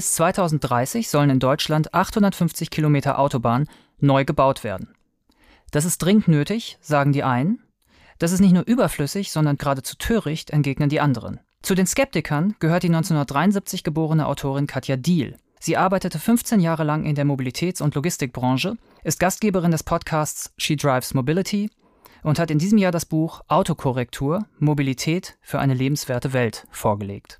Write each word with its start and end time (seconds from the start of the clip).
Bis 0.00 0.14
2030 0.14 1.10
sollen 1.10 1.28
in 1.28 1.40
Deutschland 1.40 1.92
850 1.92 2.70
Kilometer 2.70 3.18
Autobahn 3.18 3.68
neu 3.98 4.24
gebaut 4.24 4.64
werden. 4.64 4.94
Das 5.72 5.84
ist 5.84 5.98
dringend 5.98 6.26
nötig, 6.26 6.78
sagen 6.80 7.12
die 7.12 7.22
einen. 7.22 7.62
Das 8.18 8.32
ist 8.32 8.40
nicht 8.40 8.54
nur 8.54 8.66
überflüssig, 8.66 9.30
sondern 9.30 9.58
geradezu 9.58 9.96
töricht, 9.98 10.52
entgegnen 10.52 10.88
die 10.88 11.00
anderen. 11.00 11.40
Zu 11.60 11.74
den 11.74 11.86
Skeptikern 11.86 12.56
gehört 12.60 12.82
die 12.82 12.86
1973 12.86 13.84
geborene 13.84 14.26
Autorin 14.26 14.66
Katja 14.66 14.96
Diel. 14.96 15.36
Sie 15.58 15.76
arbeitete 15.76 16.18
15 16.18 16.60
Jahre 16.60 16.84
lang 16.84 17.04
in 17.04 17.14
der 17.14 17.26
Mobilitäts- 17.26 17.82
und 17.82 17.94
Logistikbranche, 17.94 18.78
ist 19.04 19.20
Gastgeberin 19.20 19.70
des 19.70 19.82
Podcasts 19.82 20.54
She 20.56 20.76
Drives 20.76 21.12
Mobility 21.12 21.68
und 22.22 22.38
hat 22.38 22.50
in 22.50 22.58
diesem 22.58 22.78
Jahr 22.78 22.92
das 22.92 23.04
Buch 23.04 23.42
Autokorrektur 23.48 24.46
Mobilität 24.58 25.36
für 25.42 25.58
eine 25.58 25.74
lebenswerte 25.74 26.32
Welt 26.32 26.66
vorgelegt. 26.70 27.38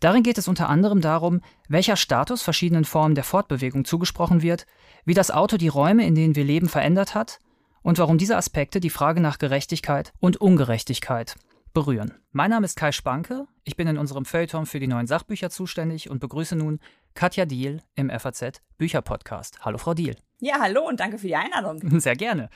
Darin 0.00 0.22
geht 0.22 0.38
es 0.38 0.48
unter 0.48 0.68
anderem 0.68 1.00
darum, 1.00 1.40
welcher 1.68 1.96
Status 1.96 2.42
verschiedenen 2.42 2.84
Formen 2.84 3.14
der 3.14 3.24
Fortbewegung 3.24 3.84
zugesprochen 3.84 4.42
wird, 4.42 4.66
wie 5.04 5.14
das 5.14 5.30
Auto 5.30 5.56
die 5.56 5.68
Räume, 5.68 6.06
in 6.06 6.14
denen 6.14 6.36
wir 6.36 6.44
leben, 6.44 6.68
verändert 6.68 7.14
hat 7.14 7.38
und 7.82 7.98
warum 7.98 8.18
diese 8.18 8.36
Aspekte 8.36 8.80
die 8.80 8.90
Frage 8.90 9.20
nach 9.20 9.38
Gerechtigkeit 9.38 10.12
und 10.20 10.36
Ungerechtigkeit 10.38 11.36
berühren. 11.72 12.14
Mein 12.32 12.50
Name 12.50 12.64
ist 12.64 12.76
Kai 12.76 12.92
Spanke, 12.92 13.46
ich 13.64 13.76
bin 13.76 13.86
in 13.86 13.98
unserem 13.98 14.24
Feuilleton 14.24 14.66
für 14.66 14.80
die 14.80 14.86
neuen 14.86 15.06
Sachbücher 15.06 15.50
zuständig 15.50 16.10
und 16.10 16.20
begrüße 16.20 16.56
nun 16.56 16.80
Katja 17.14 17.44
Diel 17.44 17.82
im 17.94 18.10
FAZ 18.10 18.60
Bücherpodcast. 18.78 19.64
Hallo 19.64 19.78
Frau 19.78 19.94
Diel. 19.94 20.16
Ja, 20.40 20.56
hallo 20.60 20.88
und 20.88 21.00
danke 21.00 21.18
für 21.18 21.26
die 21.26 21.36
Einladung. 21.36 21.80
Sehr 22.00 22.16
gerne. 22.16 22.48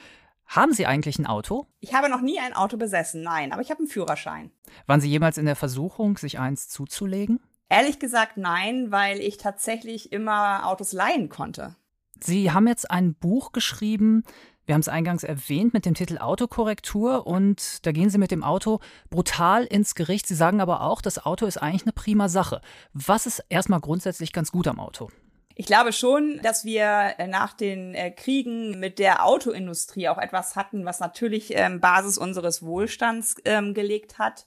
Haben 0.46 0.72
Sie 0.72 0.86
eigentlich 0.86 1.18
ein 1.18 1.26
Auto? 1.26 1.66
Ich 1.80 1.94
habe 1.94 2.08
noch 2.08 2.20
nie 2.20 2.38
ein 2.38 2.52
Auto 2.52 2.76
besessen, 2.76 3.22
nein, 3.22 3.52
aber 3.52 3.62
ich 3.62 3.70
habe 3.70 3.78
einen 3.80 3.88
Führerschein. 3.88 4.50
Waren 4.86 5.00
Sie 5.00 5.08
jemals 5.08 5.38
in 5.38 5.46
der 5.46 5.56
Versuchung, 5.56 6.16
sich 6.16 6.38
eins 6.38 6.68
zuzulegen? 6.68 7.40
Ehrlich 7.68 7.98
gesagt 7.98 8.36
nein, 8.36 8.90
weil 8.90 9.20
ich 9.20 9.36
tatsächlich 9.36 10.12
immer 10.12 10.66
Autos 10.66 10.92
leihen 10.92 11.28
konnte. 11.28 11.76
Sie 12.20 12.52
haben 12.52 12.68
jetzt 12.68 12.90
ein 12.90 13.14
Buch 13.14 13.52
geschrieben, 13.52 14.22
wir 14.66 14.74
haben 14.74 14.80
es 14.80 14.88
eingangs 14.88 15.24
erwähnt 15.24 15.74
mit 15.74 15.84
dem 15.84 15.92
Titel 15.92 16.16
Autokorrektur 16.16 17.26
und 17.26 17.84
da 17.84 17.92
gehen 17.92 18.08
Sie 18.08 18.16
mit 18.16 18.30
dem 18.30 18.42
Auto 18.42 18.80
brutal 19.10 19.64
ins 19.64 19.94
Gericht. 19.94 20.26
Sie 20.26 20.34
sagen 20.34 20.62
aber 20.62 20.80
auch, 20.80 21.02
das 21.02 21.24
Auto 21.24 21.44
ist 21.44 21.58
eigentlich 21.58 21.82
eine 21.82 21.92
prima 21.92 22.30
Sache. 22.30 22.62
Was 22.94 23.26
ist 23.26 23.44
erstmal 23.50 23.80
grundsätzlich 23.80 24.32
ganz 24.32 24.52
gut 24.52 24.66
am 24.66 24.80
Auto? 24.80 25.10
Ich 25.56 25.66
glaube 25.66 25.92
schon, 25.92 26.40
dass 26.42 26.64
wir 26.64 27.14
äh, 27.18 27.28
nach 27.28 27.52
den 27.52 27.94
äh, 27.94 28.10
Kriegen 28.10 28.80
mit 28.80 28.98
der 28.98 29.24
Autoindustrie 29.24 30.08
auch 30.08 30.18
etwas 30.18 30.56
hatten, 30.56 30.84
was 30.84 30.98
natürlich 30.98 31.54
ähm, 31.54 31.80
Basis 31.80 32.18
unseres 32.18 32.62
Wohlstands 32.62 33.36
ähm, 33.44 33.72
gelegt 33.72 34.18
hat. 34.18 34.46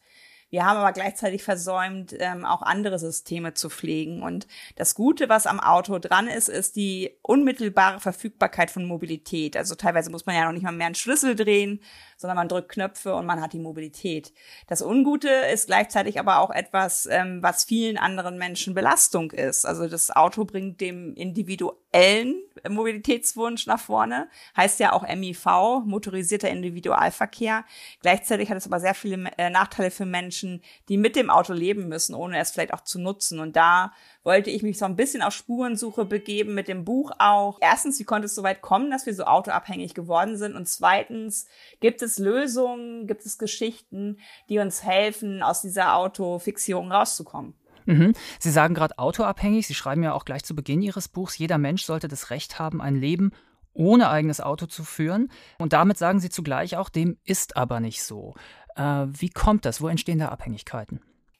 Wir 0.50 0.66
haben 0.66 0.78
aber 0.78 0.94
gleichzeitig 0.94 1.44
versäumt, 1.44 2.16
ähm, 2.20 2.46
auch 2.46 2.62
andere 2.62 3.00
Systeme 3.00 3.54
zu 3.54 3.70
pflegen. 3.70 4.22
Und 4.22 4.48
das 4.78 4.96
Gute, 4.96 5.28
was 5.28 5.46
am 5.46 5.60
Auto 5.60 6.00
dran 6.00 6.28
ist, 6.28 6.48
ist 6.48 6.78
die 6.78 7.18
unmittelbare 7.22 8.00
Verfügbarkeit 8.00 8.72
von 8.72 8.86
Mobilität. 8.86 9.58
Also 9.58 9.76
teilweise 9.76 10.10
muss 10.10 10.26
man 10.26 10.36
ja 10.36 10.46
noch 10.46 10.54
nicht 10.54 10.64
mal 10.64 10.72
mehr 10.72 10.86
einen 10.86 10.96
Schlüssel 10.96 11.36
drehen, 11.36 11.82
sondern 12.18 12.36
man 12.36 12.50
drückt 12.50 12.70
Knöpfe 12.70 13.16
und 13.16 13.26
man 13.26 13.42
hat 13.42 13.54
die 13.54 13.60
Mobilität. 13.60 14.34
Das 14.68 14.82
Ungute 14.82 15.30
ist 15.30 15.68
gleichzeitig 15.68 16.20
aber 16.20 16.40
auch 16.40 16.50
etwas, 16.50 17.08
ähm, 17.10 17.42
was 17.42 17.64
vielen 17.64 17.98
anderen 17.98 18.38
Menschen 18.38 18.74
Belastung 18.74 19.32
ist. 19.32 19.66
Also 19.66 19.88
das 19.88 20.12
Auto 20.12 20.44
bringt 20.44 20.82
dem 20.82 21.14
individuellen 21.14 22.36
Mobilitätswunsch 22.68 23.68
nach 23.68 23.80
vorne, 23.80 24.30
heißt 24.56 24.80
ja 24.80 24.94
auch 24.94 25.08
MIV, 25.08 25.46
motorisierter 25.86 26.50
Individualverkehr. 26.50 27.64
Gleichzeitig 28.02 28.50
hat 28.50 28.58
es 28.58 28.66
aber 28.66 28.80
sehr 28.80 28.96
viele 28.96 29.32
äh, 29.38 29.50
Nachteile 29.50 29.92
für 29.92 30.06
Menschen, 30.06 30.62
die 30.90 30.98
mit 30.98 31.16
dem 31.16 31.30
Auto 31.30 31.54
leben 31.54 31.88
müssen, 31.88 32.16
ohne 32.16 32.40
es 32.40 32.52
vielleicht 32.52 32.74
auch 32.74 32.82
zu 32.82 33.00
nutzen. 33.00 33.40
Und 33.40 33.56
da 33.56 33.94
wollte 34.28 34.50
ich 34.50 34.62
mich 34.62 34.78
so 34.78 34.84
ein 34.84 34.98
bisschen 34.98 35.22
auf 35.22 35.34
Spurensuche 35.34 36.04
begeben 36.04 36.54
mit 36.54 36.68
dem 36.68 36.84
Buch 36.84 37.12
auch. 37.18 37.60
Erstens, 37.62 37.98
wie 37.98 38.04
konnte 38.04 38.26
es 38.26 38.36
so 38.36 38.44
weit 38.44 38.62
kommen, 38.62 38.92
dass 38.92 39.06
wir 39.06 39.16
so 39.16 39.24
autoabhängig 39.24 39.94
geworden 39.94 40.38
sind? 40.38 40.54
Und 40.54 40.68
zweitens, 40.68 41.48
gibt 41.80 42.02
es 42.02 42.20
Lösungen, 42.20 43.08
gibt 43.08 43.26
es 43.26 43.38
Geschichten, 43.38 44.20
die 44.50 44.60
uns 44.60 44.84
helfen, 44.84 45.42
aus 45.42 45.62
dieser 45.62 45.96
Autofixierung 45.96 46.92
rauszukommen? 46.92 47.54
Mhm. 47.86 48.12
Sie 48.38 48.52
sagen 48.52 48.76
gerade 48.76 49.00
autoabhängig. 49.00 49.66
Sie 49.66 49.74
schreiben 49.74 50.04
ja 50.04 50.12
auch 50.12 50.26
gleich 50.26 50.44
zu 50.44 50.56
Beginn 50.56 50.82
Ihres 50.82 51.08
Buchs, 51.08 51.38
jeder 51.38 51.58
Mensch 51.58 51.86
sollte 51.86 52.10
das 52.10 52.30
Recht 52.30 52.60
haben, 52.60 52.82
ein 52.82 52.98
Leben 52.98 53.32
ohne 53.72 54.10
eigenes 54.10 54.42
Auto 54.42 54.66
zu 54.66 54.84
führen. 54.84 55.32
Und 55.58 55.72
damit 55.72 55.98
sagen 55.98 56.20
Sie 56.20 56.30
zugleich 56.30 56.76
auch, 56.76 56.90
dem 56.90 57.18
ist 57.24 57.56
aber 57.56 57.80
nicht 57.80 58.04
so. 58.04 58.36
Äh, 58.76 59.06
wie 59.08 59.30
kommt 59.30 59.64
das? 59.64 59.80
Wo 59.80 59.88
entstehen 59.88 60.20
da 60.20 60.28
Abhängigkeiten? 60.28 61.00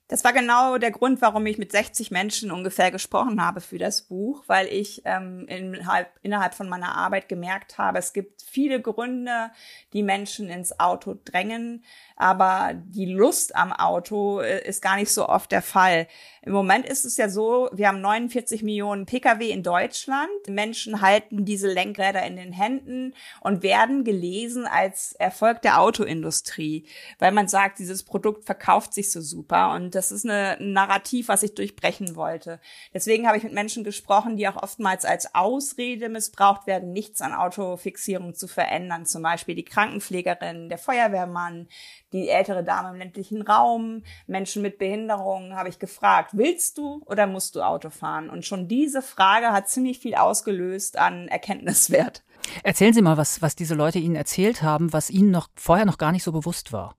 Das 0.10 0.24
war 0.24 0.32
genau 0.32 0.78
der 0.78 0.92
Grund, 0.92 1.22
warum 1.22 1.46
ich 1.48 1.58
mit 1.58 1.74
60 1.74 2.12
Menschen 2.12 2.50
ungefähr 2.50 2.92
gesprochen 2.92 3.44
habe 3.44 3.60
für 3.60 3.78
das 3.78 4.04
Buch, 4.04 4.46
weil 4.48 4.68
ich 4.68 5.02
ähm, 5.04 5.46
innerhalb, 5.50 6.10
innerhalb 6.22 6.54
von 6.54 6.70
meiner 6.70 6.96
Arbeit 6.96 7.28
gemerkt 7.28 7.78
habe, 7.78 8.00
es 8.00 8.14
gibt 8.14 8.42
viele 8.42 8.82
Gründe, 8.82 9.52
die 9.92 10.04
Menschen 10.04 10.50
ins 10.50 10.80
Auto 10.80 11.18
drängen, 11.26 11.84
aber 12.18 12.74
die 12.74 13.06
Lust 13.06 13.56
am 13.56 13.72
Auto 13.72 14.42
äh, 14.42 14.68
ist 14.68 14.82
gar 14.82 14.96
nicht 14.98 15.14
so 15.14 15.30
oft 15.30 15.52
der 15.52 15.62
Fall. 15.62 16.08
Im 16.42 16.54
Moment 16.54 16.86
ist 16.86 17.06
es 17.06 17.18
ja 17.18 17.30
so, 17.30 17.70
wir 17.74 17.90
haben 17.90 18.02
49 18.02 18.64
Millionen 18.64 19.06
Pkw 19.06 19.52
in 19.52 19.64
Deutschland. 19.64 20.30
Menschen 20.48 21.02
halten 21.02 21.46
diese 21.46 21.68
Lenkräder 21.68 22.26
in 22.26 22.38
den 22.38 22.54
Händen 22.54 23.14
und 23.42 23.64
werden 23.64 24.04
gelesen 24.04 24.66
als 24.66 25.12
Erfolg 25.12 25.62
der 25.62 25.80
Autoindustrie, 25.80 26.88
weil 27.20 27.34
man 27.34 27.48
sagt, 27.48 27.80
dieses 27.80 28.04
Produkt 28.04 28.46
verkauft 28.46 28.94
sich 28.94 29.12
so 29.12 29.22
super 29.22 29.74
und 29.74 29.94
das 29.94 30.12
ist 30.12 30.26
ein 30.26 30.72
Narrativ, 30.72 31.28
was 31.28 31.44
ich 31.44 31.54
durchbrechen 31.54 32.16
wollte. 32.16 32.60
Deswegen 32.94 33.28
habe 33.28 33.38
ich 33.38 33.44
mit 33.44 33.54
Menschen 33.54 33.84
gesprochen, 33.84 34.38
die 34.38 34.48
auch 34.48 34.62
oftmals 34.64 35.06
als 35.06 35.36
Ausrede 35.36 36.10
missbraucht 36.10 36.66
werden, 36.66 36.94
nichts 36.94 37.22
an 37.22 37.34
Autofixierung 37.34 38.34
zu 38.34 38.48
verändern. 38.48 39.06
Zum 39.06 39.22
Beispiel 39.22 39.56
die 39.56 39.66
Krankenpflegerin, 39.66 40.70
der 40.70 40.78
Feuerwehrmann, 40.78 41.68
die 42.14 42.30
ältere 42.30 42.64
Dame 42.64 42.90
im 42.90 42.96
ländlichen 42.96 43.42
Raum, 43.42 44.04
Menschen 44.28 44.62
mit 44.62 44.78
Behinderungen, 44.78 45.56
habe 45.56 45.70
ich 45.70 45.80
gefragt, 45.80 46.32
willst 46.34 46.78
du 46.78 47.02
oder 47.06 47.28
musst 47.28 47.56
du 47.56 47.62
Auto 47.62 47.90
fahren? 47.90 48.30
Und 48.30 48.46
schon 48.46 48.68
diese 48.68 49.02
Frage 49.02 49.52
hat 49.52 49.70
ziemlich 49.70 50.00
viel 50.00 50.16
ausgelöst 50.16 50.98
an 50.98 51.28
Erkenntniswert. 51.28 52.24
Erzählen 52.64 52.94
Sie 52.94 53.02
mal, 53.02 53.18
was, 53.18 53.42
was 53.42 53.56
diese 53.56 53.76
Leute 53.76 54.00
Ihnen 54.00 54.16
erzählt 54.16 54.62
haben, 54.62 54.94
was 54.94 55.10
Ihnen 55.10 55.32
noch 55.32 55.50
vorher 55.56 55.86
noch 55.86 55.98
gar 55.98 56.12
nicht 56.12 56.24
so 56.24 56.32
bewusst 56.32 56.72
war. 56.72 56.96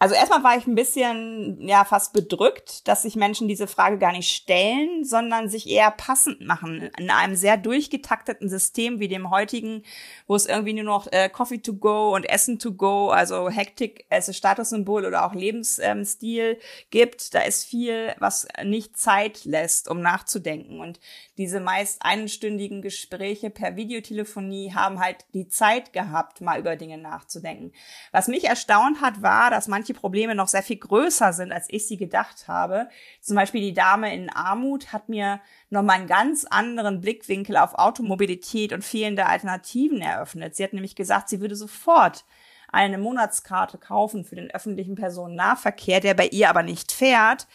Also 0.00 0.14
erstmal 0.14 0.44
war 0.44 0.56
ich 0.56 0.66
ein 0.68 0.76
bisschen, 0.76 1.66
ja, 1.66 1.84
fast 1.84 2.12
bedrückt, 2.12 2.86
dass 2.86 3.02
sich 3.02 3.16
Menschen 3.16 3.48
diese 3.48 3.66
Frage 3.66 3.98
gar 3.98 4.12
nicht 4.12 4.30
stellen, 4.30 5.04
sondern 5.04 5.48
sich 5.48 5.68
eher 5.68 5.90
passend 5.90 6.40
machen. 6.40 6.88
In 6.96 7.10
einem 7.10 7.34
sehr 7.34 7.56
durchgetakteten 7.56 8.48
System 8.48 9.00
wie 9.00 9.08
dem 9.08 9.30
heutigen, 9.30 9.82
wo 10.28 10.36
es 10.36 10.46
irgendwie 10.46 10.74
nur 10.74 10.84
noch 10.84 11.08
äh, 11.10 11.28
Coffee 11.28 11.58
to 11.58 11.74
go 11.74 12.14
und 12.14 12.28
Essen 12.28 12.60
to 12.60 12.74
go, 12.74 13.10
also 13.10 13.50
Hektik 13.50 14.06
als 14.08 14.34
Statussymbol 14.34 15.04
oder 15.04 15.26
auch 15.26 15.34
Lebensstil 15.34 16.42
ähm, 16.42 16.56
gibt, 16.90 17.34
da 17.34 17.40
ist 17.40 17.64
viel, 17.64 18.14
was 18.18 18.46
nicht 18.64 18.96
Zeit 18.96 19.44
lässt, 19.44 19.88
um 19.88 20.00
nachzudenken. 20.00 20.78
Und 20.80 21.00
diese 21.38 21.60
meist 21.60 22.02
einstündigen 22.02 22.82
Gespräche 22.82 23.50
per 23.50 23.76
Videotelefonie 23.76 24.74
haben 24.74 25.00
halt 25.00 25.24
die 25.34 25.48
Zeit 25.48 25.92
gehabt, 25.92 26.40
mal 26.40 26.60
über 26.60 26.76
Dinge 26.76 26.98
nachzudenken. 26.98 27.72
Was 28.12 28.28
mich 28.28 28.44
erstaunt 28.44 29.00
hat, 29.00 29.22
war, 29.22 29.50
dass 29.50 29.66
manche 29.66 29.87
manche 29.88 30.00
Probleme 30.00 30.34
noch 30.34 30.48
sehr 30.48 30.62
viel 30.62 30.76
größer 30.76 31.32
sind, 31.32 31.52
als 31.52 31.66
ich 31.70 31.86
sie 31.86 31.96
gedacht 31.96 32.46
habe. 32.48 32.88
Zum 33.20 33.36
Beispiel 33.36 33.60
die 33.60 33.72
Dame 33.72 34.14
in 34.14 34.30
Armut 34.30 34.92
hat 34.92 35.08
mir 35.08 35.40
nochmal 35.70 35.96
einen 35.96 36.06
ganz 36.06 36.44
anderen 36.44 37.00
Blickwinkel 37.00 37.56
auf 37.56 37.74
Automobilität 37.74 38.72
und 38.72 38.84
fehlende 38.84 39.26
Alternativen 39.26 40.00
eröffnet. 40.00 40.56
Sie 40.56 40.64
hat 40.64 40.74
nämlich 40.74 40.94
gesagt, 40.94 41.28
sie 41.28 41.40
würde 41.40 41.56
sofort 41.56 42.24
eine 42.70 42.98
Monatskarte 42.98 43.78
kaufen 43.78 44.24
für 44.24 44.36
den 44.36 44.50
öffentlichen 44.50 44.94
Personennahverkehr, 44.94 46.00
der 46.00 46.12
bei 46.12 46.26
ihr 46.26 46.50
aber 46.50 46.62
nicht 46.62 46.92
fährt, 46.92 47.46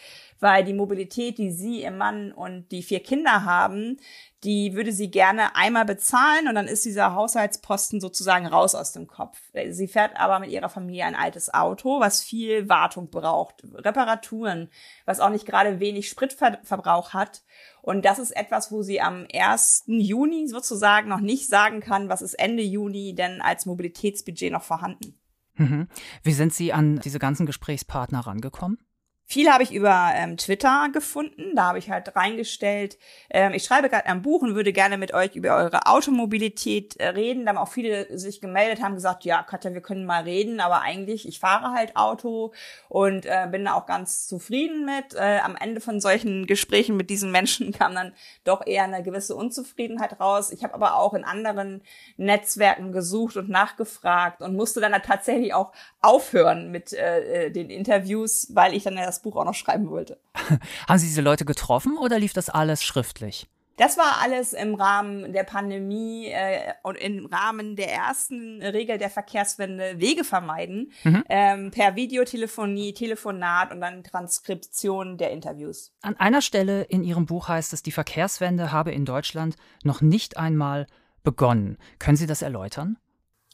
weil 0.44 0.66
die 0.66 0.74
Mobilität, 0.74 1.38
die 1.38 1.52
sie, 1.52 1.84
ihr 1.84 1.92
Mann 1.92 2.34
und 2.34 2.70
die 2.74 2.84
vier 2.84 3.00
Kinder 3.00 3.46
haben, 3.46 3.96
die 4.44 4.76
würde 4.76 4.92
sie 4.92 5.10
gerne 5.10 5.56
einmal 5.56 5.86
bezahlen 5.86 6.50
und 6.50 6.56
dann 6.56 6.68
ist 6.68 6.84
dieser 6.84 7.16
Haushaltsposten 7.16 8.02
sozusagen 8.02 8.46
raus 8.46 8.76
aus 8.76 8.92
dem 8.92 9.08
Kopf. 9.08 9.40
Sie 9.70 9.88
fährt 9.88 10.20
aber 10.20 10.40
mit 10.40 10.50
ihrer 10.50 10.68
Familie 10.68 11.06
ein 11.06 11.16
altes 11.16 11.54
Auto, 11.54 12.02
was 12.02 12.22
viel 12.22 12.68
Wartung 12.68 13.10
braucht, 13.10 13.64
Reparaturen, 13.74 14.70
was 15.06 15.22
auch 15.22 15.30
nicht 15.30 15.46
gerade 15.46 15.80
wenig 15.80 16.10
Spritverbrauch 16.10 17.14
hat. 17.14 17.44
Und 17.82 18.04
das 18.04 18.20
ist 18.20 18.36
etwas, 18.36 18.70
wo 18.70 18.82
sie 18.82 19.00
am 19.00 19.26
1. 19.34 19.86
Juni 19.88 20.50
sozusagen 20.50 21.08
noch 21.08 21.22
nicht 21.22 21.48
sagen 21.48 21.80
kann, 21.80 22.10
was 22.10 22.22
ist 22.22 22.34
Ende 22.34 22.64
Juni 22.64 23.16
denn 23.16 23.40
als 23.42 23.66
Mobilitätsbudget 23.66 24.52
noch 24.52 24.64
vorhanden. 24.64 25.18
Mhm. 25.56 25.88
Wie 26.22 26.34
sind 26.34 26.54
Sie 26.54 26.74
an 26.74 27.00
diese 27.00 27.20
ganzen 27.20 27.46
Gesprächspartner 27.46 28.20
rangekommen? 28.20 28.78
Viel 29.26 29.50
habe 29.50 29.64
ich 29.64 29.74
über 29.74 30.12
ähm, 30.14 30.38
Twitter 30.38 30.90
gefunden. 30.92 31.56
Da 31.56 31.68
habe 31.68 31.80
ich 31.80 31.90
halt 31.90 32.16
reingestellt, 32.16 32.98
ähm, 33.30 33.54
ich 33.54 33.64
schreibe 33.64 33.90
gerade 33.90 34.06
ein 34.06 34.22
Buch 34.22 34.42
und 34.42 34.56
würde 34.56 34.74
gerne 34.74 34.98
mit 34.98 35.14
euch 35.14 35.36
über 35.36 35.56
eure 35.56 35.88
Automobilität 35.88 36.98
äh, 36.98 37.08
reden. 37.08 37.46
Da 37.46 37.50
haben 37.50 37.58
auch 37.58 37.70
viele 37.70 38.18
sich 38.18 38.42
gemeldet, 38.42 38.84
haben 38.84 38.96
gesagt, 38.96 39.24
ja, 39.24 39.42
Katja, 39.42 39.74
wir 39.74 39.82
können 39.82 40.06
mal 40.06 40.24
reden, 40.24 40.60
aber 40.60 40.82
eigentlich, 40.82 41.28
ich 41.28 41.40
fahre 41.40 41.74
halt 41.74 41.96
Auto 41.96 42.54
und 42.90 43.26
äh, 43.26 43.48
bin 43.50 43.66
da 43.66 43.74
auch 43.74 43.86
ganz 43.86 44.28
zufrieden 44.28 44.86
mit. 44.86 45.16
Äh, 45.16 45.40
am 45.40 45.56
Ende 45.56 45.80
von 45.80 46.02
solchen 46.02 46.46
Gesprächen 46.46 46.98
mit 46.98 47.10
diesen 47.10 47.32
Menschen 47.32 47.72
kam 47.78 47.96
dann 47.96 48.14
doch 48.44 48.66
eher 48.68 48.84
eine 48.84 49.04
gewisse 49.04 49.36
Unzufriedenheit 49.36 50.20
raus. 50.20 50.52
Ich 50.52 50.64
habe 50.64 50.74
aber 50.74 50.96
auch 50.98 51.14
in 51.14 51.24
anderen 51.24 51.82
Netzwerken 52.18 52.92
gesucht 52.92 53.38
und 53.38 53.50
nachgefragt 53.50 54.42
und 54.42 54.56
musste 54.56 54.82
dann 54.82 54.92
da 54.92 55.00
tatsächlich 55.00 55.54
auch 55.54 55.72
aufhören 56.02 56.72
mit 56.72 56.94
äh, 56.94 57.46
äh 57.46 57.52
den 57.52 57.70
Interviews, 57.70 58.48
weil 58.54 58.74
ich 58.74 58.84
dann 58.84 58.98
das 59.14 59.22
Buch 59.22 59.36
auch 59.36 59.46
noch 59.46 59.54
schreiben 59.54 59.90
wollte. 59.90 60.20
Haben 60.88 61.00
Sie 61.00 61.08
diese 61.08 61.22
Leute 61.22 61.46
getroffen 61.46 61.98
oder 61.98 62.20
lief 62.20 62.34
das 62.34 62.50
alles 62.50 62.84
schriftlich? 62.84 63.48
Das 63.78 63.98
war 63.98 64.22
alles 64.22 64.54
im 64.54 64.76
Rahmen 64.76 65.34
der 65.34 65.44
Pandemie 65.44 66.28
äh, 66.28 66.74
und 66.84 66.96
im 66.96 67.26
Rahmen 67.26 67.76
der 67.76 67.92
ersten 67.92 68.62
Regel 68.62 69.00
der 69.00 69.10
Verkehrswende 69.10 70.00
Wege 70.00 70.24
vermeiden, 70.24 70.92
mhm. 71.04 71.24
ähm, 71.28 71.72
per 71.72 71.96
Videotelefonie, 71.96 72.94
Telefonat 72.94 73.72
und 73.72 73.82
dann 73.82 74.04
Transkription 74.04 75.18
der 75.18 75.32
Interviews. 75.32 75.92
An 76.04 76.16
einer 76.20 76.44
Stelle 76.44 76.84
in 76.84 77.04
Ihrem 77.04 77.26
Buch 77.26 77.48
heißt 77.48 77.74
es, 77.74 77.82
die 77.82 77.92
Verkehrswende 77.92 78.72
habe 78.72 78.92
in 78.92 79.06
Deutschland 79.06 79.56
noch 79.84 80.02
nicht 80.02 80.38
einmal 80.38 80.86
begonnen. 81.24 81.78
Können 81.98 82.18
Sie 82.18 82.28
das 82.28 82.44
erläutern? 82.44 82.98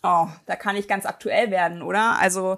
Oh, 0.03 0.27
da 0.45 0.55
kann 0.55 0.75
ich 0.75 0.87
ganz 0.87 1.05
aktuell 1.05 1.49
werden, 1.49 1.81
oder? 1.81 2.19
Also 2.19 2.57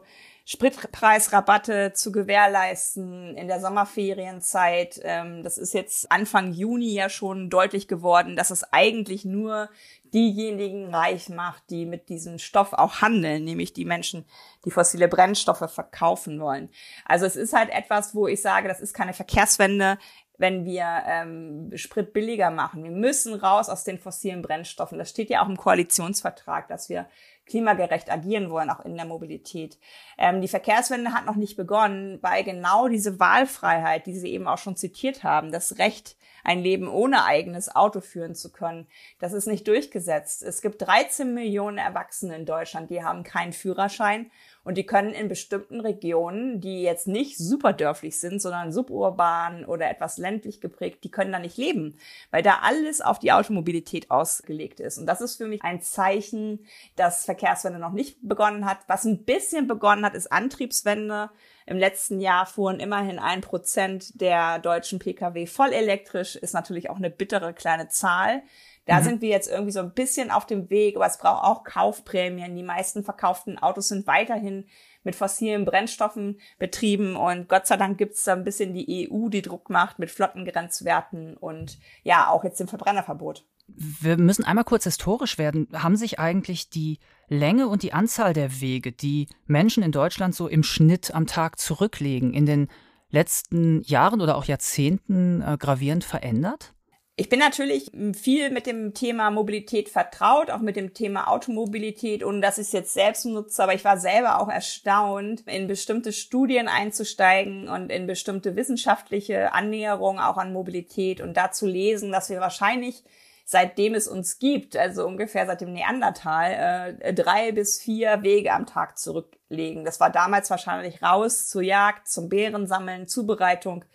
Spritpreisrabatte 0.52 1.94
zu 1.94 2.12
gewährleisten 2.12 3.38
in 3.38 3.48
der 3.48 3.62
Sommerferienzeit. 3.62 5.00
Ähm, 5.02 5.44
das 5.44 5.58
ist 5.58 5.74
jetzt 5.74 6.12
Anfang 6.12 6.52
Juni 6.52 6.92
ja 6.92 7.08
schon 7.08 7.50
deutlich 7.50 7.88
geworden, 7.88 8.36
dass 8.36 8.52
es 8.52 8.66
eigentlich 8.74 9.24
nur 9.24 9.70
diejenigen 10.14 10.94
reich 10.94 11.30
macht, 11.30 11.64
die 11.70 11.86
mit 11.86 12.10
diesem 12.10 12.38
Stoff 12.38 12.74
auch 12.74 13.02
handeln, 13.02 13.46
nämlich 13.46 13.72
die 13.72 13.86
Menschen, 13.86 14.26
die 14.66 14.72
fossile 14.72 15.08
Brennstoffe 15.08 15.72
verkaufen 15.72 16.42
wollen. 16.42 16.68
Also 17.06 17.26
es 17.26 17.38
ist 17.38 17.54
halt 17.54 17.70
etwas, 17.70 18.14
wo 18.14 18.28
ich 18.28 18.42
sage, 18.42 18.68
das 18.68 18.82
ist 18.82 18.94
keine 18.94 19.14
Verkehrswende, 19.14 19.98
wenn 20.38 20.66
wir 20.66 21.04
ähm, 21.06 21.72
Sprit 21.76 22.12
billiger 22.12 22.52
machen. 22.52 22.84
Wir 22.84 22.92
müssen 22.92 23.36
raus 23.36 23.70
aus 23.70 23.86
den 23.86 24.00
fossilen 24.00 24.42
Brennstoffen. 24.42 24.98
Das 24.98 25.12
steht 25.12 25.30
ja 25.30 25.44
auch 25.44 25.48
im 25.48 25.56
Koalitionsvertrag, 25.56 26.68
dass 26.68 26.90
wir 26.90 27.08
klimagerecht 27.52 28.10
agieren 28.10 28.50
wollen, 28.50 28.70
auch 28.70 28.86
in 28.86 28.96
der 28.96 29.06
Mobilität. 29.06 29.78
Ähm, 30.18 30.42
die 30.42 30.48
Verkehrswende 30.48 31.12
hat 31.12 31.26
noch 31.26 31.36
nicht 31.36 31.58
begonnen, 31.58 32.18
weil 32.22 32.44
genau 32.44 32.88
diese 32.88 33.20
Wahlfreiheit, 33.20 34.06
die 34.08 34.18
Sie 34.18 34.32
eben 34.32 34.48
auch 34.48 34.58
schon 34.58 34.78
zitiert 34.78 35.24
haben, 35.24 35.52
das 35.52 35.78
Recht, 35.78 36.16
ein 36.44 36.64
Leben 36.64 36.88
ohne 36.88 37.26
eigenes 37.26 37.76
Auto 37.76 38.02
führen 38.02 38.34
zu 38.34 38.52
können, 38.52 38.88
das 39.20 39.34
ist 39.34 39.48
nicht 39.48 39.68
durchgesetzt. 39.68 40.42
Es 40.42 40.62
gibt 40.62 40.82
13 40.82 41.34
Millionen 41.34 41.78
Erwachsene 41.78 42.36
in 42.36 42.46
Deutschland, 42.46 42.90
die 42.90 43.04
haben 43.04 43.24
keinen 43.24 43.54
Führerschein 43.54 44.32
und 44.64 44.78
die 44.78 44.86
können 44.86 45.14
in 45.14 45.28
bestimmten 45.28 45.80
Regionen, 45.80 46.62
die 46.62 46.84
jetzt 46.84 47.08
nicht 47.08 47.38
super 47.38 47.74
dörflich 47.74 48.20
sind, 48.20 48.42
sondern 48.42 48.72
suburban 48.72 49.66
oder 49.66 49.90
etwas 49.90 50.18
ländlich 50.18 50.62
geprägt, 50.62 51.04
die 51.04 51.12
können 51.12 51.32
da 51.32 51.40
nicht 51.40 51.58
leben, 51.58 51.98
weil 52.30 52.44
da 52.44 52.60
alles 52.62 53.02
auf 53.02 53.18
die 53.18 53.32
Automobilität 53.32 54.12
ausgelegt 54.12 54.80
ist. 54.80 54.98
Und 54.98 55.08
das 55.08 55.22
ist 55.22 55.38
für 55.38 55.48
mich 55.48 55.64
ein 55.64 55.82
Zeichen, 55.82 56.66
dass 56.96 57.26
Verkehrswende 57.26 57.80
noch 57.80 57.94
nicht 57.94 58.18
begonnen 58.22 58.66
hat. 58.66 58.80
Was 58.88 59.06
ein 59.06 59.24
bisschen 59.24 59.68
begonnen 59.68 60.06
hat, 60.06 60.14
ist 60.14 60.32
Antriebswende. 60.32 61.32
Im 61.66 61.78
letzten 61.78 62.20
Jahr 62.20 62.46
fuhren 62.46 62.80
immerhin 62.80 63.18
ein 63.18 63.42
Prozent 63.42 64.20
der 64.20 64.60
deutschen 64.60 65.00
Pkw 65.00 65.46
voll 65.46 65.72
elektrisch, 65.74 66.36
ist 66.36 66.54
natürlich 66.54 66.90
auch 66.90 66.98
eine 66.98 67.10
bittere 67.10 67.54
kleine 67.54 67.88
Zahl. 67.88 68.44
Da 68.86 69.00
mhm. 69.00 69.04
sind 69.04 69.22
wir 69.22 69.30
jetzt 69.30 69.50
irgendwie 69.50 69.72
so 69.72 69.80
ein 69.80 69.94
bisschen 69.94 70.32
auf 70.32 70.46
dem 70.46 70.70
Weg, 70.70 70.96
aber 70.96 71.06
es 71.06 71.18
braucht 71.18 71.44
auch 71.44 71.64
Kaufprämien. 71.64 72.56
Die 72.56 72.64
meisten 72.64 73.04
verkauften 73.04 73.58
Autos 73.58 73.90
sind 73.90 74.08
weiterhin 74.08 74.66
mit 75.04 75.16
fossilen 75.16 75.66
Brennstoffen 75.66 76.40
betrieben 76.60 77.16
und 77.16 77.50
Gott 77.50 77.68
sei 77.68 77.78
Dank 77.78 77.98
gibt's 77.98 78.24
da 78.24 78.34
ein 78.34 78.44
bisschen 78.44 78.74
die 78.74 79.10
EU, 79.10 79.30
die 79.30 79.42
Druck 79.42 79.70
macht 79.70 80.00
mit 80.00 80.12
Flottengrenzwerten 80.12 81.38
und 81.38 81.80
ja, 82.04 82.30
auch 82.30 82.44
jetzt 82.44 82.60
dem 82.60 82.68
Verbrennerverbot. 82.68 83.46
Wir 83.68 84.18
müssen 84.18 84.44
einmal 84.44 84.66
kurz 84.66 84.84
historisch 84.84 85.38
werden. 85.38 85.68
Haben 85.74 85.96
sich 85.96 86.20
eigentlich 86.20 86.70
die 86.70 87.00
Länge 87.30 87.68
und 87.68 87.84
die 87.84 87.94
Anzahl 87.94 88.34
der 88.34 88.60
Wege, 88.60 88.92
die 88.92 89.28
Menschen 89.46 89.84
in 89.84 89.92
Deutschland 89.92 90.36
so 90.36 90.48
im 90.48 90.64
Schnitt 90.64 91.16
am 91.16 91.26
Tag 91.26 91.58
zurücklegen, 91.58 92.34
in 92.34 92.46
den 92.46 92.68
letzten 93.10 93.82
Jahren 93.84 94.22
oder 94.22 94.36
auch 94.36 94.46
Jahrzehnten 94.46 95.42
äh, 95.42 95.58
gravierend 95.58 96.04
verändert? 96.04 96.74
Ich 97.22 97.30
bin 97.30 97.38
natürlich 97.38 97.92
viel 98.20 98.50
mit 98.50 98.66
dem 98.66 98.96
Thema 98.96 99.30
Mobilität 99.30 99.90
vertraut, 99.90 100.50
auch 100.50 100.62
mit 100.62 100.76
dem 100.76 100.96
Thema 100.96 101.28
Automobilität, 101.28 102.24
und 102.24 102.42
dass 102.42 102.58
ich 102.58 102.66
es 102.66 102.72
jetzt 102.72 102.96
selbst 102.96 103.26
nutze, 103.26 103.62
aber 103.62 103.76
ich 103.76 103.86
war 103.86 104.00
selber 104.00 104.42
auch 104.42 104.50
erstaunt, 104.50 105.42
in 105.42 105.68
bestimmte 105.68 106.14
Studien 106.14 106.68
einzusteigen 106.68 107.70
und 107.70 107.92
in 107.92 108.08
bestimmte 108.08 108.56
wissenschaftliche 108.56 109.54
Annäherungen 109.54 110.20
auch 110.20 110.38
an 110.38 110.52
Mobilität 110.52 111.22
und 111.22 111.38
da 111.38 111.52
zu 111.52 111.68
lesen, 111.68 112.12
dass 112.12 112.32
wir 112.32 112.40
wahrscheinlich 112.40 113.04
seitdem 113.46 113.94
es 113.94 114.08
uns 114.08 114.40
gibt, 114.40 114.76
also 114.76 115.06
ungefähr 115.06 115.46
seit 115.46 115.62
dem 115.62 115.74
Neandertal, 115.74 116.98
äh, 117.02 117.14
drei 117.14 117.52
bis 117.52 117.80
vier 117.80 118.24
Wege 118.24 118.52
am 118.52 118.66
Tag 118.66 118.98
zurücklegen. 118.98 119.86
Das 119.86 120.00
war 120.00 120.10
damals 120.10 120.50
wahrscheinlich 120.50 121.04
raus 121.04 121.48
zur 121.50 121.62
Jagd, 121.62 122.08
zum 122.08 122.30
Bärensammeln, 122.30 123.08
Zubereitung 123.08 123.86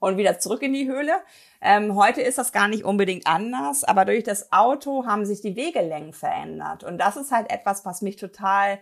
und 0.00 0.16
wieder 0.16 0.40
zurück 0.40 0.62
in 0.62 0.72
die 0.72 0.88
Höhle. 0.88 1.12
Ähm, 1.64 1.94
heute 1.94 2.22
ist 2.22 2.38
das 2.38 2.50
gar 2.50 2.66
nicht 2.66 2.84
unbedingt 2.84 3.28
anders, 3.28 3.84
aber 3.84 4.04
durch 4.04 4.24
das 4.24 4.50
Auto 4.52 5.06
haben 5.06 5.24
sich 5.24 5.42
die 5.42 5.54
Wegelängen 5.54 6.12
verändert. 6.12 6.82
Und 6.82 6.98
das 6.98 7.16
ist 7.16 7.30
halt 7.30 7.50
etwas, 7.52 7.84
was 7.84 8.02
mich 8.02 8.16
total 8.16 8.80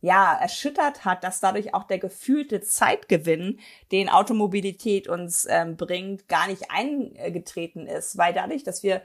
ja, 0.00 0.32
erschüttert 0.34 1.04
hat, 1.04 1.24
dass 1.24 1.40
dadurch 1.40 1.74
auch 1.74 1.84
der 1.84 1.98
gefühlte 1.98 2.62
Zeitgewinn, 2.62 3.60
den 3.92 4.08
Automobilität 4.08 5.08
uns 5.08 5.46
ähm, 5.48 5.76
bringt, 5.76 6.26
gar 6.26 6.48
nicht 6.48 6.70
eingetreten 6.70 7.86
ist, 7.86 8.16
weil 8.16 8.32
dadurch, 8.32 8.64
dass 8.64 8.82
wir 8.82 9.02